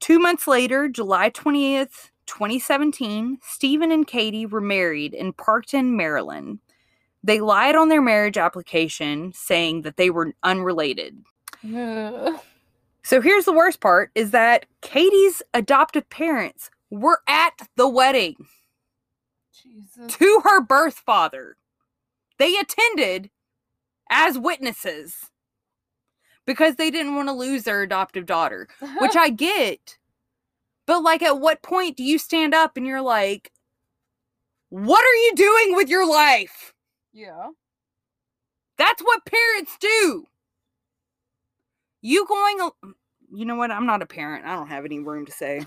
Two 0.00 0.18
months 0.18 0.46
later, 0.46 0.88
July 0.88 1.30
20th, 1.30 2.10
2017, 2.26 3.38
Steven 3.42 3.90
and 3.92 4.06
Katie 4.06 4.46
were 4.46 4.60
married 4.60 5.14
in 5.14 5.32
Parkton, 5.32 5.96
Maryland. 5.96 6.58
They 7.24 7.40
lied 7.40 7.76
on 7.76 7.88
their 7.88 8.02
marriage 8.02 8.36
application 8.38 9.32
saying 9.32 9.82
that 9.82 9.96
they 9.96 10.10
were 10.10 10.34
unrelated. 10.42 11.22
So 13.04 13.20
here's 13.20 13.44
the 13.44 13.52
worst 13.52 13.80
part 13.80 14.10
is 14.14 14.30
that 14.32 14.66
Katie's 14.80 15.42
adoptive 15.54 16.08
parents 16.08 16.70
were 16.90 17.20
at 17.28 17.52
the 17.76 17.88
wedding 17.88 18.46
Jesus. 19.52 20.14
to 20.14 20.40
her 20.44 20.60
birth 20.60 21.02
father. 21.04 21.56
They 22.38 22.56
attended 22.56 23.30
as 24.10 24.38
witnesses 24.38 25.30
because 26.44 26.76
they 26.76 26.90
didn't 26.90 27.14
want 27.14 27.28
to 27.28 27.32
lose 27.32 27.64
their 27.64 27.82
adoptive 27.82 28.26
daughter, 28.26 28.68
which 28.98 29.16
I 29.16 29.30
get. 29.30 29.96
But 30.86 31.02
like 31.02 31.22
at 31.22 31.40
what 31.40 31.62
point 31.62 31.96
do 31.96 32.04
you 32.04 32.18
stand 32.18 32.54
up 32.54 32.76
and 32.76 32.86
you're 32.86 33.02
like, 33.02 33.52
what 34.68 35.04
are 35.04 35.16
you 35.16 35.32
doing 35.36 35.76
with 35.76 35.88
your 35.88 36.08
life? 36.08 36.74
Yeah. 37.12 37.50
That's 38.78 39.02
what 39.02 39.24
parents 39.24 39.76
do. 39.80 40.26
You 42.00 42.26
going 42.26 42.58
mm, 42.58 42.92
You 43.32 43.44
know 43.44 43.56
what? 43.56 43.70
I'm 43.70 43.86
not 43.86 44.02
a 44.02 44.06
parent. 44.06 44.44
I 44.44 44.54
don't 44.54 44.68
have 44.68 44.84
any 44.84 44.98
room 44.98 45.26
to 45.26 45.32
say. 45.32 45.64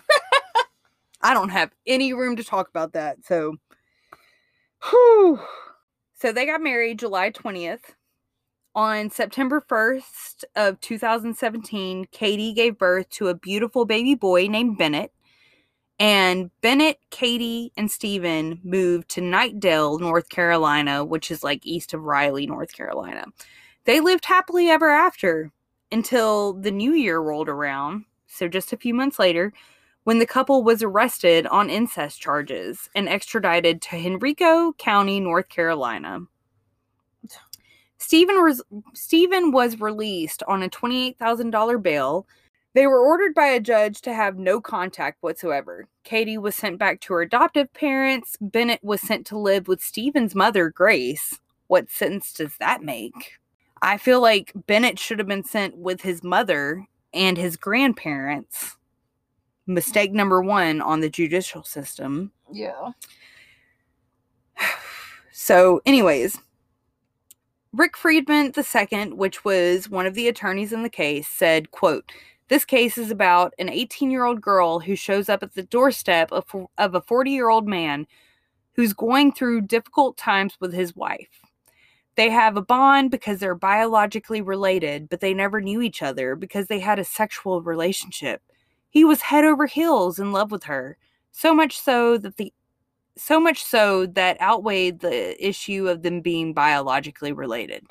I 1.21 1.33
don't 1.33 1.49
have 1.49 1.71
any 1.87 2.13
room 2.13 2.35
to 2.35 2.43
talk 2.43 2.69
about 2.69 2.93
that. 2.93 3.25
So 3.25 3.55
whew. 4.89 5.39
So 6.15 6.31
they 6.31 6.45
got 6.45 6.61
married 6.61 6.99
July 6.99 7.31
20th 7.31 7.81
on 8.75 9.09
September 9.09 9.63
1st 9.69 10.43
of 10.55 10.79
2017, 10.81 12.07
Katie 12.11 12.53
gave 12.53 12.77
birth 12.77 13.09
to 13.11 13.29
a 13.29 13.35
beautiful 13.35 13.85
baby 13.85 14.15
boy 14.15 14.47
named 14.47 14.77
Bennett. 14.77 15.13
And 15.97 16.51
Bennett, 16.59 16.99
Katie, 17.09 17.71
and 17.77 17.89
Steven 17.89 18.59
moved 18.63 19.09
to 19.11 19.21
Knightdale, 19.21 19.99
North 20.01 20.27
Carolina, 20.27 21.05
which 21.05 21.31
is 21.31 21.41
like 21.41 21.65
east 21.65 21.93
of 21.93 22.01
Raleigh, 22.01 22.47
North 22.47 22.73
Carolina. 22.73 23.25
They 23.85 24.01
lived 24.01 24.25
happily 24.25 24.69
ever 24.69 24.89
after 24.89 25.51
until 25.91 26.53
the 26.53 26.71
new 26.71 26.91
year 26.91 27.19
rolled 27.19 27.47
around. 27.47 28.03
So 28.27 28.49
just 28.49 28.73
a 28.73 28.77
few 28.77 28.93
months 28.93 29.19
later, 29.19 29.53
when 30.03 30.19
the 30.19 30.25
couple 30.25 30.63
was 30.63 30.83
arrested 30.83 31.47
on 31.47 31.69
incest 31.69 32.19
charges 32.19 32.89
and 32.93 33.07
extradited 33.07 33.81
to 33.83 33.95
Henrico 33.95 34.73
County, 34.73 35.21
North 35.21 35.47
Carolina. 35.47 36.19
Steven 37.97 38.43
was 38.43 38.61
Steven 38.93 39.51
was 39.51 39.79
released 39.79 40.43
on 40.47 40.63
a 40.63 40.69
$28,000 40.69 41.81
bail. 41.81 42.27
They 42.73 42.87
were 42.87 42.99
ordered 42.99 43.33
by 43.33 43.45
a 43.47 43.59
judge 43.61 44.01
to 44.01 44.13
have 44.13 44.37
no 44.37 44.59
contact 44.59 45.23
whatsoever. 45.23 45.87
Katie 46.03 46.37
was 46.37 46.55
sent 46.55 46.77
back 46.77 46.99
to 47.01 47.13
her 47.13 47.21
adoptive 47.21 47.71
parents. 47.73 48.35
Bennett 48.41 48.83
was 48.83 48.99
sent 48.99 49.25
to 49.27 49.37
live 49.37 49.69
with 49.69 49.81
Steven's 49.81 50.35
mother, 50.35 50.69
Grace. 50.69 51.39
What 51.67 51.89
sense 51.89 52.33
does 52.33 52.57
that 52.59 52.83
make? 52.83 53.39
I 53.81 53.97
feel 53.97 54.21
like 54.21 54.51
Bennett 54.67 54.99
should 54.99 55.19
have 55.19 55.27
been 55.27 55.45
sent 55.45 55.77
with 55.77 56.01
his 56.01 56.21
mother 56.21 56.85
and 57.13 57.37
his 57.37 57.55
grandparents. 57.55 58.75
Mistake 59.67 60.11
number 60.11 60.41
one 60.41 60.81
on 60.81 60.99
the 60.99 61.09
judicial 61.09 61.63
system. 61.63 62.31
Yeah. 62.51 62.91
So, 65.37 65.81
anyways, 65.85 66.39
Rick 67.77 67.97
Friedman 67.97 68.53
II, 68.55 69.11
which 69.11 69.43
was 69.43 69.89
one 69.89 70.05
of 70.05 70.13
the 70.13 70.29
attorneys 70.29 70.71
in 70.71 70.81
the 70.81 70.89
case, 70.89 71.27
said, 71.27 71.71
quote, 71.71 72.09
this 72.47 72.63
case 72.63 72.97
is 72.97 73.11
about 73.11 73.53
an 73.59 73.67
18 73.67 74.09
year 74.09 74.23
old 74.23 74.39
girl 74.39 74.79
who 74.79 74.95
shows 74.95 75.27
up 75.27 75.43
at 75.43 75.55
the 75.55 75.63
doorstep 75.63 76.31
of, 76.31 76.45
of 76.77 76.95
a 76.95 77.01
40 77.01 77.31
year 77.31 77.49
old 77.49 77.67
man 77.67 78.07
who's 78.75 78.93
going 78.93 79.33
through 79.33 79.61
difficult 79.61 80.15
times 80.15 80.55
with 80.61 80.71
his 80.71 80.95
wife. 80.95 81.41
They 82.15 82.29
have 82.29 82.55
a 82.55 82.61
bond 82.61 83.11
because 83.11 83.39
they're 83.39 83.55
biologically 83.55 84.41
related, 84.41 85.09
but 85.09 85.19
they 85.19 85.33
never 85.33 85.59
knew 85.59 85.81
each 85.81 86.01
other 86.01 86.37
because 86.37 86.67
they 86.67 86.79
had 86.79 86.97
a 86.97 87.03
sexual 87.03 87.61
relationship. 87.61 88.41
He 88.89 89.03
was 89.03 89.21
head 89.23 89.43
over 89.43 89.65
heels 89.65 90.17
in 90.17 90.31
love 90.31 90.49
with 90.49 90.63
her, 90.63 90.97
so 91.33 91.53
much 91.53 91.77
so 91.77 92.17
that 92.19 92.37
the 92.37 92.53
so 93.17 93.39
much 93.39 93.63
so 93.63 94.05
that 94.07 94.41
outweighed 94.41 94.99
the 94.99 95.47
issue 95.47 95.87
of 95.87 96.03
them 96.03 96.21
being 96.21 96.53
biologically 96.53 97.31
related. 97.31 97.85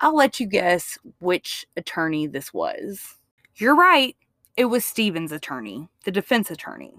I'll 0.00 0.16
let 0.16 0.38
you 0.40 0.46
guess 0.46 0.98
which 1.20 1.66
attorney 1.76 2.26
this 2.26 2.52
was. 2.52 3.16
You're 3.56 3.76
right. 3.76 4.16
it 4.56 4.66
was 4.66 4.84
Steven's 4.84 5.32
attorney, 5.32 5.88
the 6.04 6.10
defense 6.12 6.50
attorney. 6.50 6.94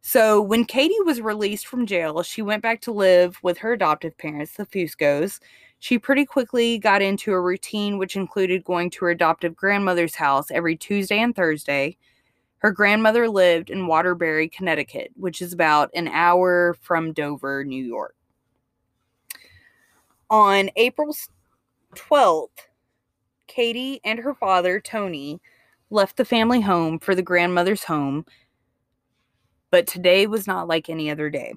So 0.00 0.42
when 0.42 0.64
Katie 0.64 0.94
was 1.04 1.20
released 1.20 1.66
from 1.66 1.86
jail, 1.86 2.22
she 2.24 2.42
went 2.42 2.62
back 2.62 2.80
to 2.82 2.92
live 2.92 3.38
with 3.42 3.58
her 3.58 3.72
adoptive 3.72 4.18
parents, 4.18 4.54
the 4.54 4.66
Fuscos. 4.66 5.38
She 5.78 5.98
pretty 5.98 6.26
quickly 6.26 6.78
got 6.78 7.02
into 7.02 7.32
a 7.32 7.40
routine 7.40 7.98
which 7.98 8.16
included 8.16 8.64
going 8.64 8.90
to 8.90 9.04
her 9.04 9.10
adoptive 9.12 9.54
grandmother's 9.54 10.16
house 10.16 10.50
every 10.50 10.76
Tuesday 10.76 11.20
and 11.20 11.34
Thursday. 11.34 11.96
Her 12.62 12.72
grandmother 12.72 13.28
lived 13.28 13.70
in 13.70 13.86
Waterbury, 13.86 14.48
Connecticut, 14.48 15.10
which 15.16 15.42
is 15.42 15.52
about 15.52 15.90
an 15.94 16.08
hour 16.08 16.74
from 16.80 17.12
Dover, 17.12 17.64
New 17.64 17.84
York. 17.84 18.14
On 20.30 20.70
April 20.76 21.14
12th, 21.94 22.48
Katie 23.46 24.00
and 24.04 24.18
her 24.18 24.34
father, 24.34 24.80
Tony, 24.80 25.40
left 25.90 26.16
the 26.16 26.24
family 26.24 26.62
home 26.62 26.98
for 26.98 27.14
the 27.14 27.22
grandmother's 27.22 27.84
home 27.84 28.24
but 29.72 29.86
today 29.86 30.26
was 30.28 30.46
not 30.46 30.68
like 30.68 30.88
any 30.88 31.10
other 31.10 31.30
day. 31.30 31.54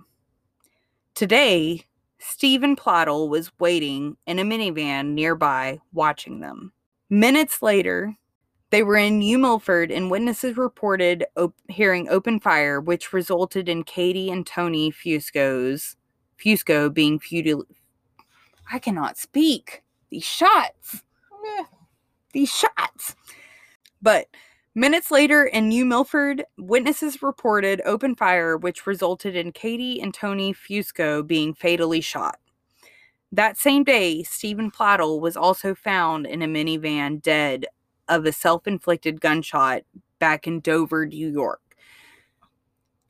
Today, 1.14 1.84
Steven 2.18 2.76
Pladl 2.76 3.30
was 3.30 3.52
waiting 3.60 4.16
in 4.26 4.40
a 4.40 4.44
minivan 4.44 5.10
nearby 5.10 5.80
watching 5.94 6.40
them. 6.40 6.72
Minutes 7.10 7.62
later, 7.62 8.16
they 8.76 8.84
were 8.84 8.98
in 8.98 9.20
New 9.20 9.40
Milford 9.40 9.90
and 9.90 10.12
witnesses 10.12 10.58
reported 10.58 11.26
op- 11.38 11.56
hearing 11.70 12.10
open 12.10 12.42
fire, 12.42 12.82
which 12.82 13.14
resulted 13.14 13.70
in 13.70 13.86
Katie 13.86 14.30
and 14.30 14.46
Tony 14.46 14.92
Fusco's 14.92 15.96
Fusco 16.38 16.94
being 16.94 17.18
feudal. 17.18 17.64
I 18.70 18.80
cannot 18.80 19.18
speak. 19.18 19.82
These 20.10 20.26
shots. 20.26 21.04
These 22.34 22.54
shots. 22.54 23.16
But 24.02 24.28
Minutes 24.78 25.10
later 25.10 25.46
in 25.46 25.70
New 25.70 25.86
Milford, 25.86 26.44
witnesses 26.58 27.24
reported 27.24 27.82
open 27.86 28.14
fire, 28.14 28.58
which 28.58 28.86
resulted 28.86 29.34
in 29.34 29.54
Katie 29.54 30.02
and 30.02 30.14
Tony 30.14 30.54
Fusco 30.54 31.26
being 31.26 31.54
fatally 31.54 32.02
shot. 32.02 32.40
That 33.32 33.58
same 33.58 33.86
day, 33.86 34.24
Steven 34.24 34.70
Pladl 34.70 35.22
was 35.22 35.38
also 35.38 35.76
found 35.76 36.26
in 36.26 36.42
a 36.42 36.46
minivan 36.48 37.22
dead 37.22 37.68
of 38.08 38.26
a 38.26 38.32
self 38.32 38.68
inflicted 38.68 39.22
gunshot 39.22 39.84
back 40.20 40.48
in 40.48 40.60
Dover, 40.60 41.06
New 41.06 41.30
York. 41.30 41.62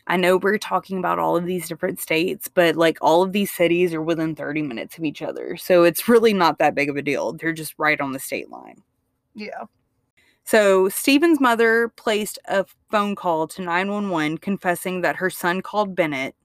I 0.07 0.17
know 0.17 0.37
we're 0.37 0.59
talking 0.59 0.99
about 0.99 1.17
all 1.17 1.35
of 1.35 1.45
these 1.45 1.67
different 1.67 1.99
states, 1.99 2.47
but 2.47 2.75
like 2.75 2.97
all 3.01 3.23
of 3.23 3.31
these 3.31 3.51
cities 3.51 3.93
are 3.93 4.01
within 4.01 4.35
30 4.35 4.61
minutes 4.61 4.97
of 4.97 5.03
each 5.03 5.21
other. 5.21 5.57
So 5.57 5.83
it's 5.83 6.07
really 6.07 6.33
not 6.33 6.59
that 6.59 6.75
big 6.75 6.89
of 6.89 6.95
a 6.95 7.01
deal. 7.01 7.33
They're 7.33 7.53
just 7.53 7.73
right 7.77 7.99
on 7.99 8.11
the 8.11 8.19
state 8.19 8.51
line. 8.51 8.83
Yeah. 9.33 9.63
So, 10.47 10.89
Steven's 10.89 11.39
mother 11.41 11.91
placed 11.95 12.37
a 12.45 12.65
phone 12.91 13.15
call 13.15 13.47
to 13.47 13.63
911 13.63 14.37
confessing 14.37 15.01
that 15.01 15.15
her 15.15 15.31
son 15.31 15.61
called 15.61 15.95
Bennett, 15.95 16.35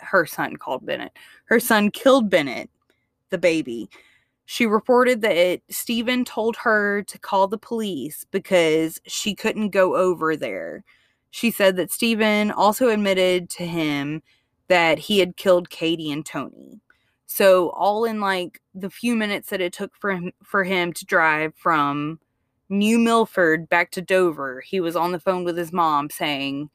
her 0.00 0.24
son 0.24 0.56
called 0.56 0.86
Bennett, 0.86 1.12
her 1.44 1.60
son 1.60 1.90
killed 1.90 2.30
Bennett, 2.30 2.70
the 3.28 3.36
baby. 3.36 3.90
She 4.44 4.66
reported 4.66 5.22
that 5.22 5.60
Steven 5.70 6.24
told 6.24 6.56
her 6.56 7.02
to 7.02 7.18
call 7.18 7.48
the 7.48 7.58
police 7.58 8.26
because 8.30 9.00
she 9.06 9.34
couldn't 9.34 9.70
go 9.70 9.96
over 9.96 10.36
there. 10.36 10.84
She 11.30 11.50
said 11.50 11.76
that 11.76 11.92
Stephen 11.92 12.50
also 12.50 12.88
admitted 12.88 13.48
to 13.50 13.66
him 13.66 14.22
that 14.68 14.98
he 14.98 15.18
had 15.18 15.36
killed 15.36 15.70
Katie 15.70 16.10
and 16.10 16.24
Tony. 16.24 16.80
So, 17.26 17.70
all 17.70 18.04
in 18.04 18.20
like 18.20 18.60
the 18.74 18.90
few 18.90 19.16
minutes 19.16 19.48
that 19.48 19.62
it 19.62 19.72
took 19.72 19.96
for 19.96 20.12
him, 20.12 20.32
for 20.42 20.64
him 20.64 20.92
to 20.92 21.06
drive 21.06 21.54
from 21.56 22.20
New 22.68 22.98
Milford 22.98 23.68
back 23.70 23.90
to 23.92 24.02
Dover, 24.02 24.60
he 24.60 24.80
was 24.80 24.96
on 24.96 25.12
the 25.12 25.20
phone 25.20 25.44
with 25.44 25.56
his 25.56 25.72
mom 25.72 26.10
saying, 26.10 26.68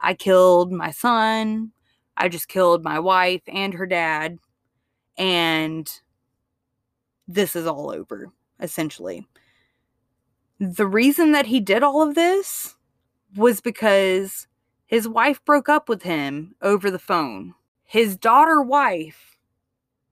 I 0.00 0.14
killed 0.14 0.70
my 0.70 0.92
son. 0.92 1.72
I 2.16 2.28
just 2.28 2.48
killed 2.48 2.84
my 2.84 3.00
wife 3.00 3.42
and 3.48 3.74
her 3.74 3.86
dad. 3.86 4.38
And 5.16 5.90
this 7.28 7.54
is 7.54 7.66
all 7.66 7.90
over, 7.90 8.32
essentially. 8.60 9.28
The 10.58 10.86
reason 10.86 11.30
that 11.32 11.46
he 11.46 11.60
did 11.60 11.84
all 11.84 12.02
of 12.02 12.16
this 12.16 12.74
was 13.36 13.60
because 13.60 14.48
his 14.86 15.06
wife 15.06 15.44
broke 15.44 15.68
up 15.68 15.88
with 15.88 16.02
him 16.02 16.56
over 16.60 16.90
the 16.90 16.98
phone. 16.98 17.54
His 17.84 18.16
daughter 18.16 18.60
wife 18.60 19.36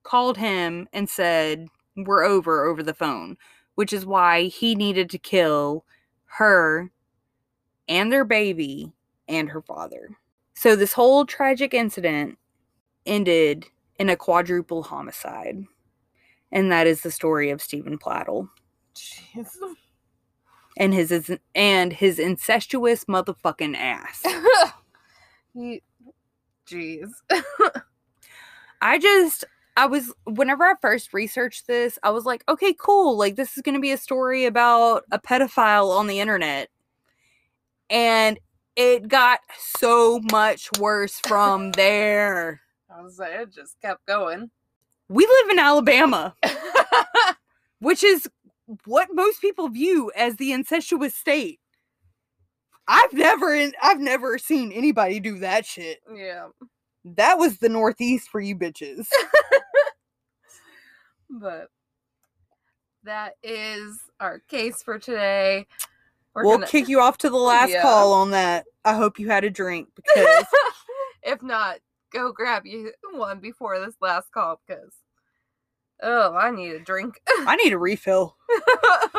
called 0.05 0.37
him 0.37 0.87
and 0.93 1.11
said, 1.11 1.67
We're 1.97 2.23
over 2.23 2.67
over 2.67 2.83
the 2.85 2.95
phone 2.95 3.37
which 3.77 3.93
is 3.93 4.05
why 4.05 4.45
he 4.45 4.75
needed 4.75 5.09
to 5.11 5.19
kill 5.19 5.85
her 6.25 6.91
and 7.87 8.11
their 8.11 8.25
baby 8.25 8.93
and 9.29 9.51
her 9.51 9.63
father. 9.63 10.19
So 10.55 10.75
this 10.75 10.95
whole 10.95 11.25
tragic 11.25 11.73
incident 11.73 12.39
ended 13.05 13.67
in 13.99 14.09
a 14.09 14.17
quadruple 14.17 14.83
homicide. 14.83 15.65
And 16.53 16.71
that 16.73 16.87
is 16.87 17.03
the 17.03 17.11
story 17.11 17.51
of 17.51 17.61
Steven 17.61 17.99
Pladl. 17.99 18.49
Jeez. 18.95 19.57
And 20.79 20.93
his 20.95 21.39
and 21.55 21.93
his 21.93 22.19
incestuous 22.19 23.07
motherfucking 23.07 23.77
ass. 23.77 24.23
he, 25.55 25.83
jeez. 26.69 27.11
I 28.83 28.99
just 28.99 29.45
I 29.77 29.87
was 29.87 30.13
whenever 30.25 30.65
I 30.65 30.75
first 30.81 31.13
researched 31.13 31.67
this, 31.67 31.99
I 32.03 32.11
was 32.11 32.25
like, 32.25 32.45
okay, 32.49 32.75
cool. 32.79 33.17
Like 33.17 33.37
this 33.37 33.57
is 33.57 33.63
going 33.63 33.75
to 33.75 33.81
be 33.81 33.93
a 33.93 33.99
story 33.99 34.45
about 34.45 35.05
a 35.11 35.19
pedophile 35.19 35.97
on 35.97 36.07
the 36.07 36.21
internet. 36.21 36.69
And 37.91 38.39
it 38.75 39.09
got 39.09 39.41
so 39.59 40.21
much 40.31 40.69
worse 40.79 41.21
from 41.27 41.73
there. 41.77 42.61
I 42.91 43.03
was 43.03 43.19
like, 43.19 43.33
it 43.33 43.53
just 43.53 43.81
kept 43.81 44.07
going. 44.07 44.51
We 45.09 45.25
live 45.27 45.51
in 45.51 45.59
Alabama, 45.59 46.35
which 47.81 48.03
is 48.03 48.29
what 48.85 49.09
most 49.13 49.41
people 49.41 49.69
view 49.69 50.11
as 50.17 50.37
the 50.37 50.53
incestuous 50.53 51.15
state. 51.15 51.61
I've 52.89 53.13
never 53.13 53.71
I've 53.83 54.01
never 54.01 54.39
seen 54.39 54.73
anybody 54.73 55.21
do 55.21 55.39
that 55.41 55.67
shit. 55.67 55.99
Yeah. 56.13 56.49
That 57.05 57.39
was 57.39 57.59
the 57.59 57.69
Northeast 57.69 58.29
for 58.29 58.41
you 58.41 58.57
bitches. 58.57 59.07
but 61.31 61.69
that 63.05 63.35
is 63.43 63.99
our 64.21 64.41
case 64.49 64.83
for 64.83 64.99
today. 64.99 65.67
we 66.35 66.43
will 66.43 66.53
gonna... 66.53 66.67
kick 66.67 66.89
you 66.89 67.01
off 67.01 67.19
to 67.19 67.31
the 67.31 67.37
last 67.37 67.71
yeah. 67.71 67.83
call 67.83 68.13
on 68.13 68.33
that. 68.33 68.67
I 68.85 68.95
hope 68.95 69.19
you 69.19 69.29
had 69.29 69.45
a 69.45 69.51
drink 69.51 69.89
because 69.95 70.45
if 71.23 71.43
not, 71.43 71.79
go 72.13 72.33
grab 72.33 72.67
you 72.67 72.93
one 73.13 73.41
before 73.41 73.79
this 73.79 73.95
last 74.01 74.31
call 74.33 74.61
because 74.67 74.93
oh, 76.03 76.35
I 76.35 76.51
need 76.51 76.73
a 76.73 76.79
drink. 76.79 77.21
I 77.29 77.57
need 77.57 77.73
a 77.73 77.79
refill. 77.79 78.37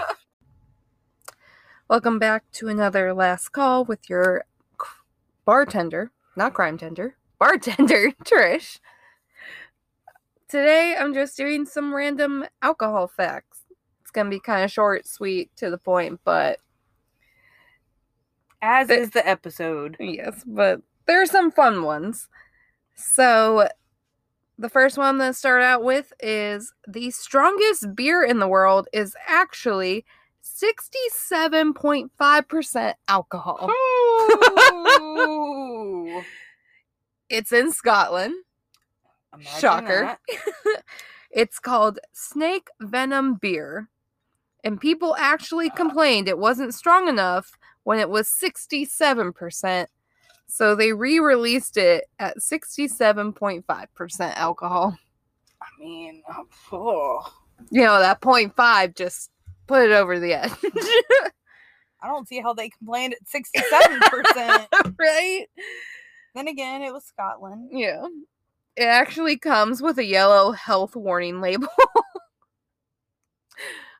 Welcome 1.89 2.19
back 2.19 2.43
to 2.53 2.67
another 2.67 3.13
last 3.13 3.49
call 3.49 3.85
with 3.85 4.09
your 4.09 4.45
bartender, 5.45 6.11
not 6.35 6.53
crime 6.53 6.77
tender, 6.77 7.15
bartender, 7.39 8.11
Trish. 8.23 8.79
Today 10.47 10.95
I'm 10.97 11.13
just 11.13 11.35
doing 11.35 11.65
some 11.65 11.93
random 11.93 12.45
alcohol 12.61 13.07
facts. 13.07 13.59
It's 14.01 14.11
going 14.11 14.27
to 14.27 14.31
be 14.31 14.39
kind 14.39 14.63
of 14.63 14.71
short, 14.71 15.05
sweet, 15.05 15.51
to 15.57 15.69
the 15.69 15.77
point, 15.77 16.21
but. 16.23 16.59
As 18.61 18.89
is 18.89 19.11
the 19.11 19.27
episode. 19.27 19.97
Yes, 19.99 20.43
but 20.45 20.81
there 21.05 21.21
are 21.21 21.27
some 21.27 21.51
fun 21.51 21.83
ones. 21.83 22.27
So, 22.97 23.69
the 24.57 24.69
first 24.69 24.97
one 24.97 25.19
that 25.19 25.35
start 25.35 25.61
out 25.61 25.83
with 25.83 26.11
is 26.19 26.73
the 26.87 27.11
strongest 27.11 27.95
beer 27.95 28.23
in 28.23 28.39
the 28.39 28.47
world 28.47 28.87
is 28.91 29.15
actually 29.27 30.03
67.5% 30.43 32.93
alcohol. 33.07 33.71
It's 37.29 37.51
in 37.51 37.71
Scotland. 37.71 38.33
Imagine 39.33 39.59
Shocker. 39.59 40.17
it's 41.31 41.59
called 41.59 41.99
Snake 42.13 42.69
Venom 42.79 43.35
Beer. 43.35 43.89
And 44.63 44.79
people 44.79 45.15
actually 45.19 45.69
complained 45.69 46.27
it 46.27 46.37
wasn't 46.37 46.73
strong 46.73 47.07
enough 47.07 47.57
when 47.83 47.99
it 47.99 48.09
was 48.09 48.27
67%. 48.27 49.87
So 50.47 50.75
they 50.75 50.93
re 50.93 51.19
released 51.19 51.77
it 51.77 52.05
at 52.19 52.37
67.5% 52.37 54.35
alcohol. 54.35 54.97
I 55.61 55.65
mean, 55.79 56.23
oh. 56.29 56.47
oh. 56.71 57.33
you 57.69 57.83
know, 57.83 57.99
that 57.99 58.21
0.5 58.21 58.95
just 58.95 59.29
put 59.67 59.83
it 59.83 59.91
over 59.91 60.19
the 60.19 60.33
edge. 60.33 60.51
I 62.01 62.07
don't 62.07 62.27
see 62.27 62.39
how 62.39 62.53
they 62.53 62.69
complained 62.69 63.13
at 63.13 63.25
67%. 63.27 64.95
right? 64.99 65.45
Then 66.35 66.47
again, 66.47 66.81
it 66.83 66.93
was 66.93 67.03
Scotland. 67.05 67.69
Yeah. 67.71 68.05
It 68.75 68.83
actually 68.83 69.37
comes 69.37 69.81
with 69.81 69.97
a 69.97 70.05
yellow 70.05 70.51
health 70.51 70.95
warning 70.95 71.41
label. 71.41 71.67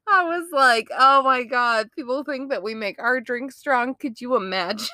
I 0.10 0.24
was 0.24 0.48
like, 0.54 0.88
oh 0.98 1.24
my 1.24 1.44
god, 1.44 1.90
people 1.94 2.24
think 2.24 2.52
that 2.52 2.64
we 2.64 2.74
make 2.76 3.02
our 3.02 3.20
drinks 3.20 3.58
strong. 3.58 3.96
Could 3.96 4.22
you 4.22 4.36
imagine? 4.36 4.88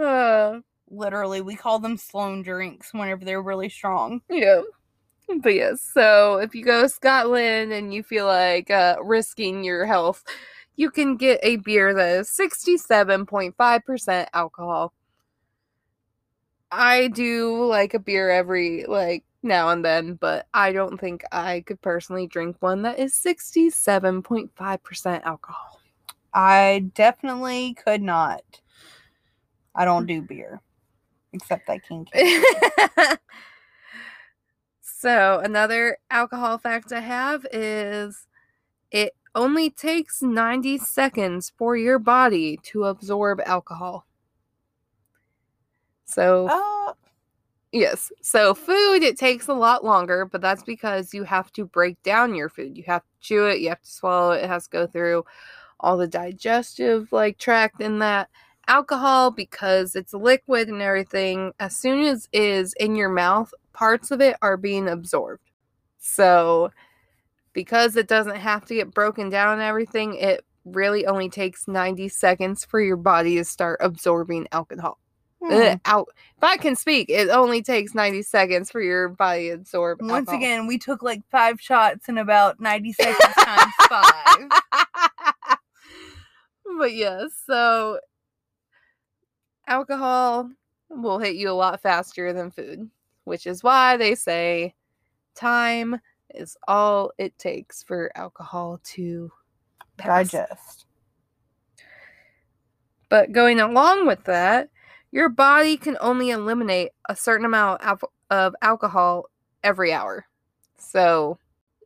Uh, 0.00 0.60
Literally, 0.90 1.40
we 1.40 1.54
call 1.54 1.78
them 1.78 1.96
Sloan 1.96 2.42
drinks 2.42 2.92
whenever 2.92 3.24
they're 3.24 3.42
really 3.42 3.68
strong. 3.68 4.22
yeah. 4.28 4.62
But 5.42 5.54
yes, 5.54 5.80
so 5.80 6.38
if 6.38 6.56
you 6.56 6.64
go 6.64 6.82
to 6.82 6.88
Scotland 6.88 7.72
and 7.72 7.94
you 7.94 8.02
feel 8.02 8.26
like 8.26 8.68
uh, 8.70 8.96
risking 9.00 9.62
your 9.62 9.86
health, 9.86 10.24
you 10.74 10.90
can 10.90 11.16
get 11.16 11.38
a 11.44 11.56
beer 11.56 11.94
that 11.94 12.20
is 12.20 12.30
67.5% 12.30 14.26
alcohol. 14.34 14.92
I 16.72 17.08
do 17.08 17.64
like 17.64 17.94
a 17.94 17.98
beer 17.98 18.30
every 18.30 18.84
like 18.86 19.24
now 19.42 19.70
and 19.70 19.84
then, 19.84 20.14
but 20.14 20.46
I 20.52 20.72
don't 20.72 20.98
think 20.98 21.22
I 21.32 21.62
could 21.66 21.80
personally 21.80 22.26
drink 22.26 22.56
one 22.60 22.82
that 22.82 22.98
is 22.98 23.14
67.5% 23.14 25.22
alcohol. 25.24 25.80
I 26.32 26.90
definitely 26.94 27.74
could 27.74 28.02
not. 28.02 28.42
I 29.74 29.84
don't 29.84 30.06
do 30.06 30.22
beer, 30.22 30.60
except 31.32 31.68
I 31.70 31.78
can. 31.78 32.06
so, 34.80 35.40
another 35.42 35.98
alcohol 36.10 36.58
fact 36.58 36.92
I 36.92 37.00
have 37.00 37.46
is 37.52 38.26
it 38.90 39.14
only 39.34 39.70
takes 39.70 40.22
90 40.22 40.78
seconds 40.78 41.52
for 41.56 41.76
your 41.76 41.98
body 41.98 42.58
to 42.64 42.84
absorb 42.84 43.40
alcohol. 43.46 44.06
So, 46.04 46.48
Uh, 46.50 46.92
yes. 47.72 48.10
So, 48.20 48.54
food, 48.54 49.02
it 49.04 49.16
takes 49.16 49.46
a 49.48 49.54
lot 49.54 49.84
longer, 49.84 50.24
but 50.24 50.40
that's 50.40 50.64
because 50.64 51.14
you 51.14 51.22
have 51.24 51.52
to 51.52 51.64
break 51.64 52.02
down 52.02 52.34
your 52.34 52.48
food. 52.48 52.76
You 52.76 52.84
have 52.88 53.02
to 53.02 53.08
chew 53.20 53.46
it, 53.46 53.60
you 53.60 53.68
have 53.68 53.82
to 53.82 53.90
swallow 53.90 54.32
it, 54.32 54.44
it 54.44 54.48
has 54.48 54.64
to 54.64 54.70
go 54.70 54.86
through 54.88 55.24
all 55.78 55.96
the 55.96 56.08
digestive 56.08 57.10
like 57.12 57.38
tract 57.38 57.80
in 57.80 58.00
that 58.00 58.28
alcohol 58.70 59.32
because 59.32 59.96
it's 59.96 60.14
liquid 60.14 60.68
and 60.68 60.80
everything 60.80 61.52
as 61.58 61.76
soon 61.76 62.04
as 62.04 62.28
is 62.32 62.72
in 62.74 62.94
your 62.94 63.08
mouth 63.08 63.52
parts 63.72 64.12
of 64.12 64.20
it 64.20 64.36
are 64.42 64.56
being 64.56 64.88
absorbed 64.88 65.50
so 65.98 66.70
because 67.52 67.96
it 67.96 68.06
doesn't 68.06 68.36
have 68.36 68.64
to 68.64 68.76
get 68.76 68.94
broken 68.94 69.28
down 69.28 69.54
and 69.54 69.62
everything 69.62 70.14
it 70.14 70.44
really 70.64 71.04
only 71.04 71.28
takes 71.28 71.66
90 71.66 72.08
seconds 72.10 72.64
for 72.64 72.80
your 72.80 72.96
body 72.96 73.34
to 73.34 73.44
start 73.44 73.80
absorbing 73.82 74.46
alcohol 74.52 74.98
hmm. 75.42 75.74
Out 75.84 76.08
if 76.36 76.44
i 76.44 76.56
can 76.56 76.76
speak 76.76 77.10
it 77.10 77.28
only 77.28 77.62
takes 77.62 77.92
90 77.92 78.22
seconds 78.22 78.70
for 78.70 78.80
your 78.80 79.08
body 79.08 79.48
to 79.48 79.54
absorb 79.54 80.00
Once 80.00 80.28
alcohol. 80.28 80.36
again, 80.36 80.66
we 80.68 80.78
took 80.78 81.02
like 81.02 81.22
five 81.28 81.60
shots 81.60 82.08
in 82.08 82.18
about 82.18 82.60
90 82.60 82.92
seconds 82.92 83.34
times 83.34 83.72
five. 83.88 84.48
but 86.78 86.94
yes, 86.94 87.32
so 87.46 87.98
alcohol 89.70 90.50
will 90.90 91.18
hit 91.18 91.36
you 91.36 91.48
a 91.48 91.52
lot 91.52 91.80
faster 91.80 92.32
than 92.32 92.50
food, 92.50 92.90
which 93.24 93.46
is 93.46 93.62
why 93.62 93.96
they 93.96 94.14
say 94.14 94.74
time 95.34 95.98
is 96.34 96.56
all 96.68 97.12
it 97.16 97.38
takes 97.38 97.82
for 97.82 98.10
alcohol 98.16 98.80
to 98.84 99.30
pass. 99.96 100.30
Digest. 100.30 100.86
But 103.08 103.32
going 103.32 103.60
along 103.60 104.06
with 104.06 104.24
that, 104.24 104.68
your 105.12 105.28
body 105.28 105.76
can 105.76 105.96
only 106.00 106.30
eliminate 106.30 106.90
a 107.08 107.16
certain 107.16 107.46
amount 107.46 107.82
of, 107.82 108.04
of 108.30 108.54
alcohol 108.62 109.26
every 109.64 109.92
hour. 109.92 110.26
So 110.78 111.38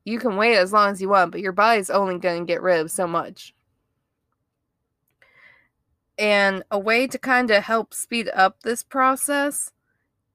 you 0.04 0.18
can 0.18 0.36
wait 0.36 0.56
as 0.56 0.72
long 0.72 0.90
as 0.90 1.00
you 1.00 1.08
want, 1.08 1.32
but 1.32 1.40
your 1.40 1.52
body's 1.52 1.88
only 1.90 2.18
going 2.18 2.46
to 2.46 2.52
get 2.52 2.60
rid 2.62 2.80
of 2.80 2.90
so 2.90 3.06
much. 3.06 3.54
And 6.18 6.62
a 6.70 6.78
way 6.78 7.06
to 7.06 7.18
kind 7.18 7.50
of 7.50 7.64
help 7.64 7.92
speed 7.92 8.30
up 8.34 8.62
this 8.62 8.82
process 8.82 9.72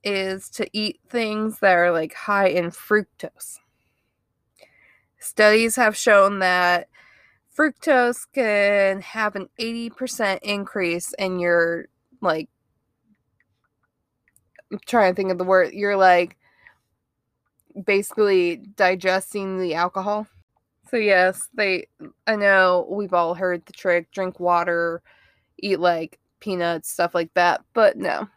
is 0.04 0.50
to 0.50 0.70
eat 0.74 1.00
things 1.08 1.60
that 1.60 1.74
are 1.74 1.92
like 1.92 2.13
high 2.13 2.48
in 2.48 2.72
fructose. 2.72 3.60
Studies 5.20 5.76
have 5.76 5.96
shown 5.96 6.39
that 6.39 6.88
fructose 7.58 8.26
can 8.34 9.02
have 9.02 9.36
an 9.36 9.50
80% 9.60 10.39
increase 10.44 11.13
in 11.20 11.39
your 11.39 11.88
like 12.22 12.50
I'm 14.72 14.80
trying 14.86 15.13
to 15.13 15.15
think 15.15 15.32
of 15.32 15.38
the 15.38 15.44
word 15.44 15.74
you're 15.74 15.98
like 15.98 16.38
basically 17.86 18.58
digesting 18.76 19.60
the 19.60 19.74
alcohol. 19.76 20.28
So 20.89 20.98
yes, 20.98 21.48
they 21.54 21.88
I 22.26 22.36
know 22.36 22.88
we've 22.89 23.13
all 23.13 23.34
heard 23.34 23.65
the 23.65 23.74
trick 23.74 24.12
drink 24.12 24.39
water, 24.39 25.02
eat 25.65 25.80
like 25.80 26.19
peanuts, 26.39 26.91
stuff 26.91 27.13
like 27.13 27.34
that, 27.34 27.62
but 27.74 27.98
no. 27.98 28.28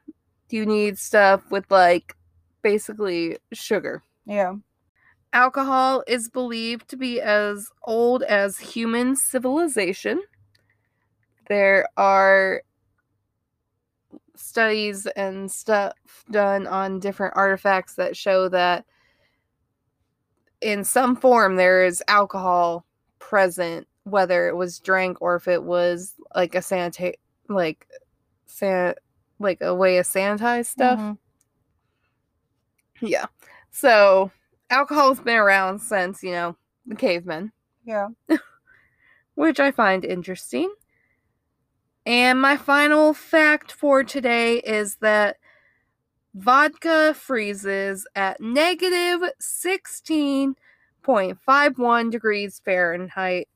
You 0.50 0.66
need 0.66 0.98
stuff 0.98 1.50
with 1.50 1.64
like 1.70 2.14
basically 2.62 3.38
sugar. 3.52 4.02
Yeah. 4.26 4.54
Alcohol 5.32 6.04
is 6.06 6.28
believed 6.28 6.88
to 6.88 6.96
be 6.96 7.20
as 7.20 7.68
old 7.84 8.22
as 8.22 8.58
human 8.58 9.16
civilization. 9.16 10.22
There 11.48 11.88
are 11.96 12.62
studies 14.36 15.06
and 15.16 15.50
stuff 15.50 15.94
done 16.30 16.66
on 16.66 17.00
different 17.00 17.34
artifacts 17.36 17.94
that 17.94 18.16
show 18.16 18.48
that 18.50 18.84
in 20.60 20.84
some 20.84 21.16
form 21.16 21.56
there 21.56 21.84
is 21.84 22.02
alcohol 22.08 22.84
present, 23.18 23.86
whether 24.04 24.48
it 24.48 24.56
was 24.56 24.78
drank 24.80 25.18
or 25.20 25.36
if 25.36 25.46
it 25.48 25.62
was 25.62 26.14
like 26.34 26.54
a 26.54 26.58
sanita- 26.58 27.14
like 27.48 27.86
san- 28.46 28.94
like 29.38 29.60
a 29.60 29.74
way 29.74 29.98
of 29.98 30.06
sanitize 30.06 30.66
stuff. 30.66 30.98
Mhm. 30.98 31.18
Yeah. 33.00 33.26
So 33.70 34.30
alcohol's 34.70 35.20
been 35.20 35.36
around 35.36 35.80
since, 35.80 36.22
you 36.22 36.32
know, 36.32 36.56
the 36.86 36.94
cavemen, 36.94 37.52
Yeah. 37.84 38.08
which 39.34 39.60
I 39.60 39.70
find 39.70 40.04
interesting. 40.04 40.72
And 42.04 42.40
my 42.40 42.56
final 42.56 43.14
fact 43.14 43.72
for 43.72 44.02
today 44.04 44.58
is 44.58 44.96
that 44.96 45.36
vodka 46.34 47.14
freezes 47.14 48.06
at 48.16 48.40
negative 48.40 49.30
16.51 49.40 52.10
degrees 52.10 52.60
Fahrenheit. 52.64 53.48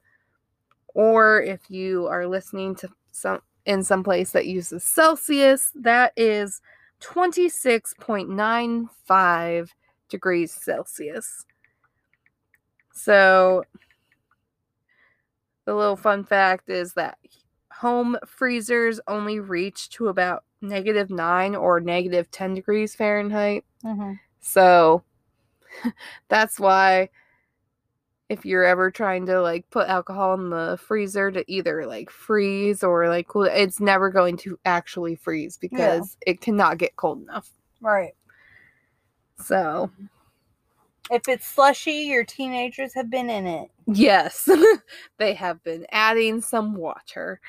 Or 0.96 1.42
if 1.42 1.60
you 1.68 2.06
are 2.06 2.26
listening 2.26 2.74
to 2.76 2.88
some 3.12 3.42
in 3.66 3.84
some 3.84 4.02
place 4.02 4.30
that 4.30 4.46
uses 4.46 4.82
Celsius, 4.82 5.70
that 5.74 6.14
is 6.16 6.62
26.95 7.00 9.74
degrees 10.08 10.52
Celsius. 10.52 11.44
So, 12.94 13.64
the 15.66 15.74
little 15.74 15.96
fun 15.96 16.24
fact 16.24 16.70
is 16.70 16.94
that 16.94 17.18
home 17.70 18.16
freezers 18.26 18.98
only 19.06 19.38
reach 19.38 19.90
to 19.90 20.08
about 20.08 20.44
negative 20.62 21.10
9 21.10 21.54
or 21.54 21.78
negative 21.78 22.30
10 22.30 22.54
degrees 22.54 22.94
Fahrenheit. 22.94 23.66
Mhm. 23.84 24.18
So, 24.40 25.04
that's 26.28 26.58
why 26.58 27.10
if 28.28 28.44
you're 28.44 28.64
ever 28.64 28.90
trying 28.90 29.26
to 29.26 29.40
like 29.40 29.68
put 29.70 29.88
alcohol 29.88 30.34
in 30.34 30.50
the 30.50 30.78
freezer 30.80 31.30
to 31.30 31.44
either 31.50 31.86
like 31.86 32.10
freeze 32.10 32.82
or 32.82 33.08
like 33.08 33.28
cool 33.28 33.44
it's 33.44 33.80
never 33.80 34.10
going 34.10 34.36
to 34.36 34.58
actually 34.64 35.14
freeze 35.14 35.56
because 35.56 36.16
it 36.26 36.40
cannot 36.40 36.78
get 36.78 36.96
cold 36.96 37.22
enough. 37.22 37.50
Right. 37.80 38.14
So, 39.38 39.90
If 41.10 41.28
it's 41.28 41.46
slushy, 41.46 41.92
your 41.92 42.24
teenagers 42.24 42.94
have 42.94 43.10
been 43.10 43.30
in 43.30 43.46
it. 43.46 43.70
Yes, 43.86 44.48
they 45.18 45.34
have 45.34 45.62
been 45.62 45.86
adding 45.92 46.40
some 46.40 46.74
water. 46.74 47.40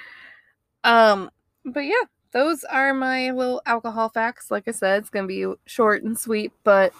Um, 0.83 1.31
but 1.65 1.81
yeah, 1.81 2.03
those 2.31 2.63
are 2.65 2.93
my 2.93 3.31
little 3.31 3.61
alcohol 3.65 4.09
facts. 4.09 4.51
Like 4.51 4.67
I 4.67 4.71
said, 4.71 4.99
it's 4.99 5.09
gonna 5.09 5.27
be 5.27 5.45
short 5.65 6.03
and 6.03 6.17
sweet, 6.17 6.51
but 6.63 6.93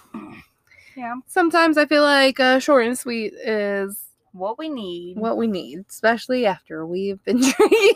Yeah. 0.98 1.14
sometimes 1.28 1.78
I 1.78 1.86
feel 1.86 2.02
like 2.04 2.40
uh, 2.40 2.58
short 2.60 2.86
and 2.88 2.98
sweet 2.98 3.34
is 3.36 4.04
What 4.32 4.58
we 4.58 4.68
need. 4.68 5.18
what 5.18 5.38
we 5.38 5.46
need, 5.48 5.86
especially 5.90 6.46
after 6.48 6.86
we've 6.88 7.24
been 7.24 7.38
drinking. 7.58 7.94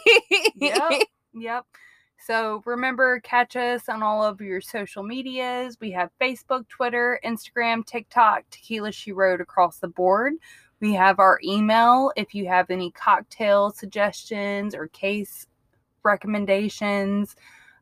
Yep. 0.56 1.02
Yep. 1.34 1.66
So 2.24 2.62
remember, 2.68 3.20
catch 3.22 3.56
us 3.56 3.90
on 3.90 4.04
all 4.04 4.24
of 4.24 4.40
your 4.40 4.62
social 4.62 5.02
medias. 5.02 5.78
We 5.82 5.90
have 5.92 6.12
Facebook, 6.22 6.68
Twitter, 6.68 7.20
Instagram, 7.26 7.84
TikTok, 7.84 8.44
Tequila 8.52 8.92
She 8.92 9.12
Wrote 9.12 9.42
across 9.42 9.80
the 9.80 9.88
board. 9.88 10.34
We 10.82 10.94
have 10.94 11.18
our 11.18 11.40
email 11.44 12.12
if 12.16 12.36
you 12.36 12.48
have 12.48 12.70
any 12.70 12.92
cocktail 12.92 13.72
suggestions 13.72 14.76
or 14.76 14.88
case 14.90 15.48
recommendations. 16.04 17.36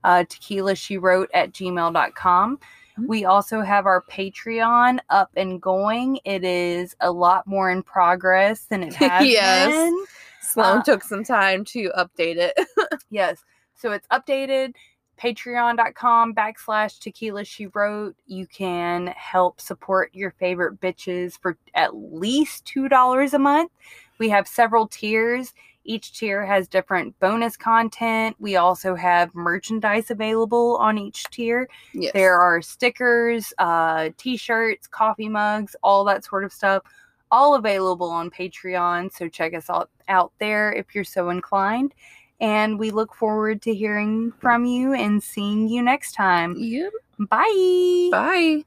Uh, 0.06 0.24
tequila 0.30 0.76
she 0.76 0.98
wrote 0.98 1.30
at 1.34 1.52
gmail.com. 1.52 2.60
We 3.08 3.26
also 3.26 3.62
have 3.62 3.86
our 3.86 4.04
Patreon 4.10 5.00
up 5.10 5.32
and 5.36 5.62
going. 5.62 6.20
It 6.26 6.44
is 6.44 6.96
a 7.00 7.12
lot 7.12 7.46
more 7.48 7.70
in 7.72 7.84
progress 7.84 8.66
than 8.66 8.84
it 8.84 8.94
has 8.96 9.28
Yes. 9.28 9.74
been. 9.74 10.06
Sloan 10.42 10.78
Uh, 10.80 10.84
took 10.84 11.04
some 11.04 11.24
time 11.24 11.64
to 11.66 11.92
update 11.98 12.38
it. 12.38 12.54
Yes. 13.12 13.44
So 13.76 13.92
it's 13.92 14.08
updated. 14.08 14.74
Patreon.com 15.20 16.34
backslash 16.34 17.00
tequila 17.00 17.44
she 17.44 17.68
wrote. 17.68 18.16
You 18.26 18.48
can 18.48 19.08
help 19.08 19.60
support 19.62 20.10
your 20.14 20.32
favorite 20.32 20.80
bitches 20.80 21.38
for 21.40 21.58
at 21.76 21.96
least 21.96 22.66
$2 22.66 23.34
a 23.34 23.40
month. 23.40 23.72
We 24.18 24.30
have 24.30 24.48
several 24.48 24.88
tiers. 24.88 25.54
Each 25.90 26.14
tier 26.14 26.46
has 26.46 26.68
different 26.68 27.20
bonus 27.20 27.58
content. 27.58 28.36
We 28.38 28.58
also 28.58 28.94
have 28.94 29.34
merchandise 29.34 30.12
available 30.12 30.78
on 30.78 31.00
each 31.00 31.24
tier. 31.32 31.68
yes. 31.96 32.14
There 32.14 32.40
are 32.40 32.62
stickers, 32.62 33.52
uh, 33.58 34.10
t 34.16 34.38
shirts, 34.38 34.86
coffee 34.86 35.28
mugs, 35.28 35.76
all 35.82 36.04
that 36.04 36.24
sort 36.24 36.44
of 36.44 36.54
stuff, 36.54 36.84
all 37.32 37.56
available 37.56 38.12
on 38.12 38.30
Patreon. 38.30 39.12
So 39.12 39.28
check 39.28 39.56
us 39.56 39.68
out, 39.68 39.90
out 40.08 40.32
there 40.38 40.72
if 40.72 40.94
you're 40.94 41.04
so 41.04 41.32
inclined. 41.32 41.96
And 42.40 42.78
we 42.78 42.92
look 42.92 43.16
forward 43.16 43.64
to 43.64 43.74
hearing 43.74 44.32
from 44.40 44.66
you 44.66 44.94
and 44.94 45.24
seeing 45.24 45.68
you 45.68 45.82
next 45.82 46.12
time. 46.12 46.54
Yep. 46.56 46.94
Bye. 47.18 48.64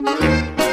Bye. 0.00 0.70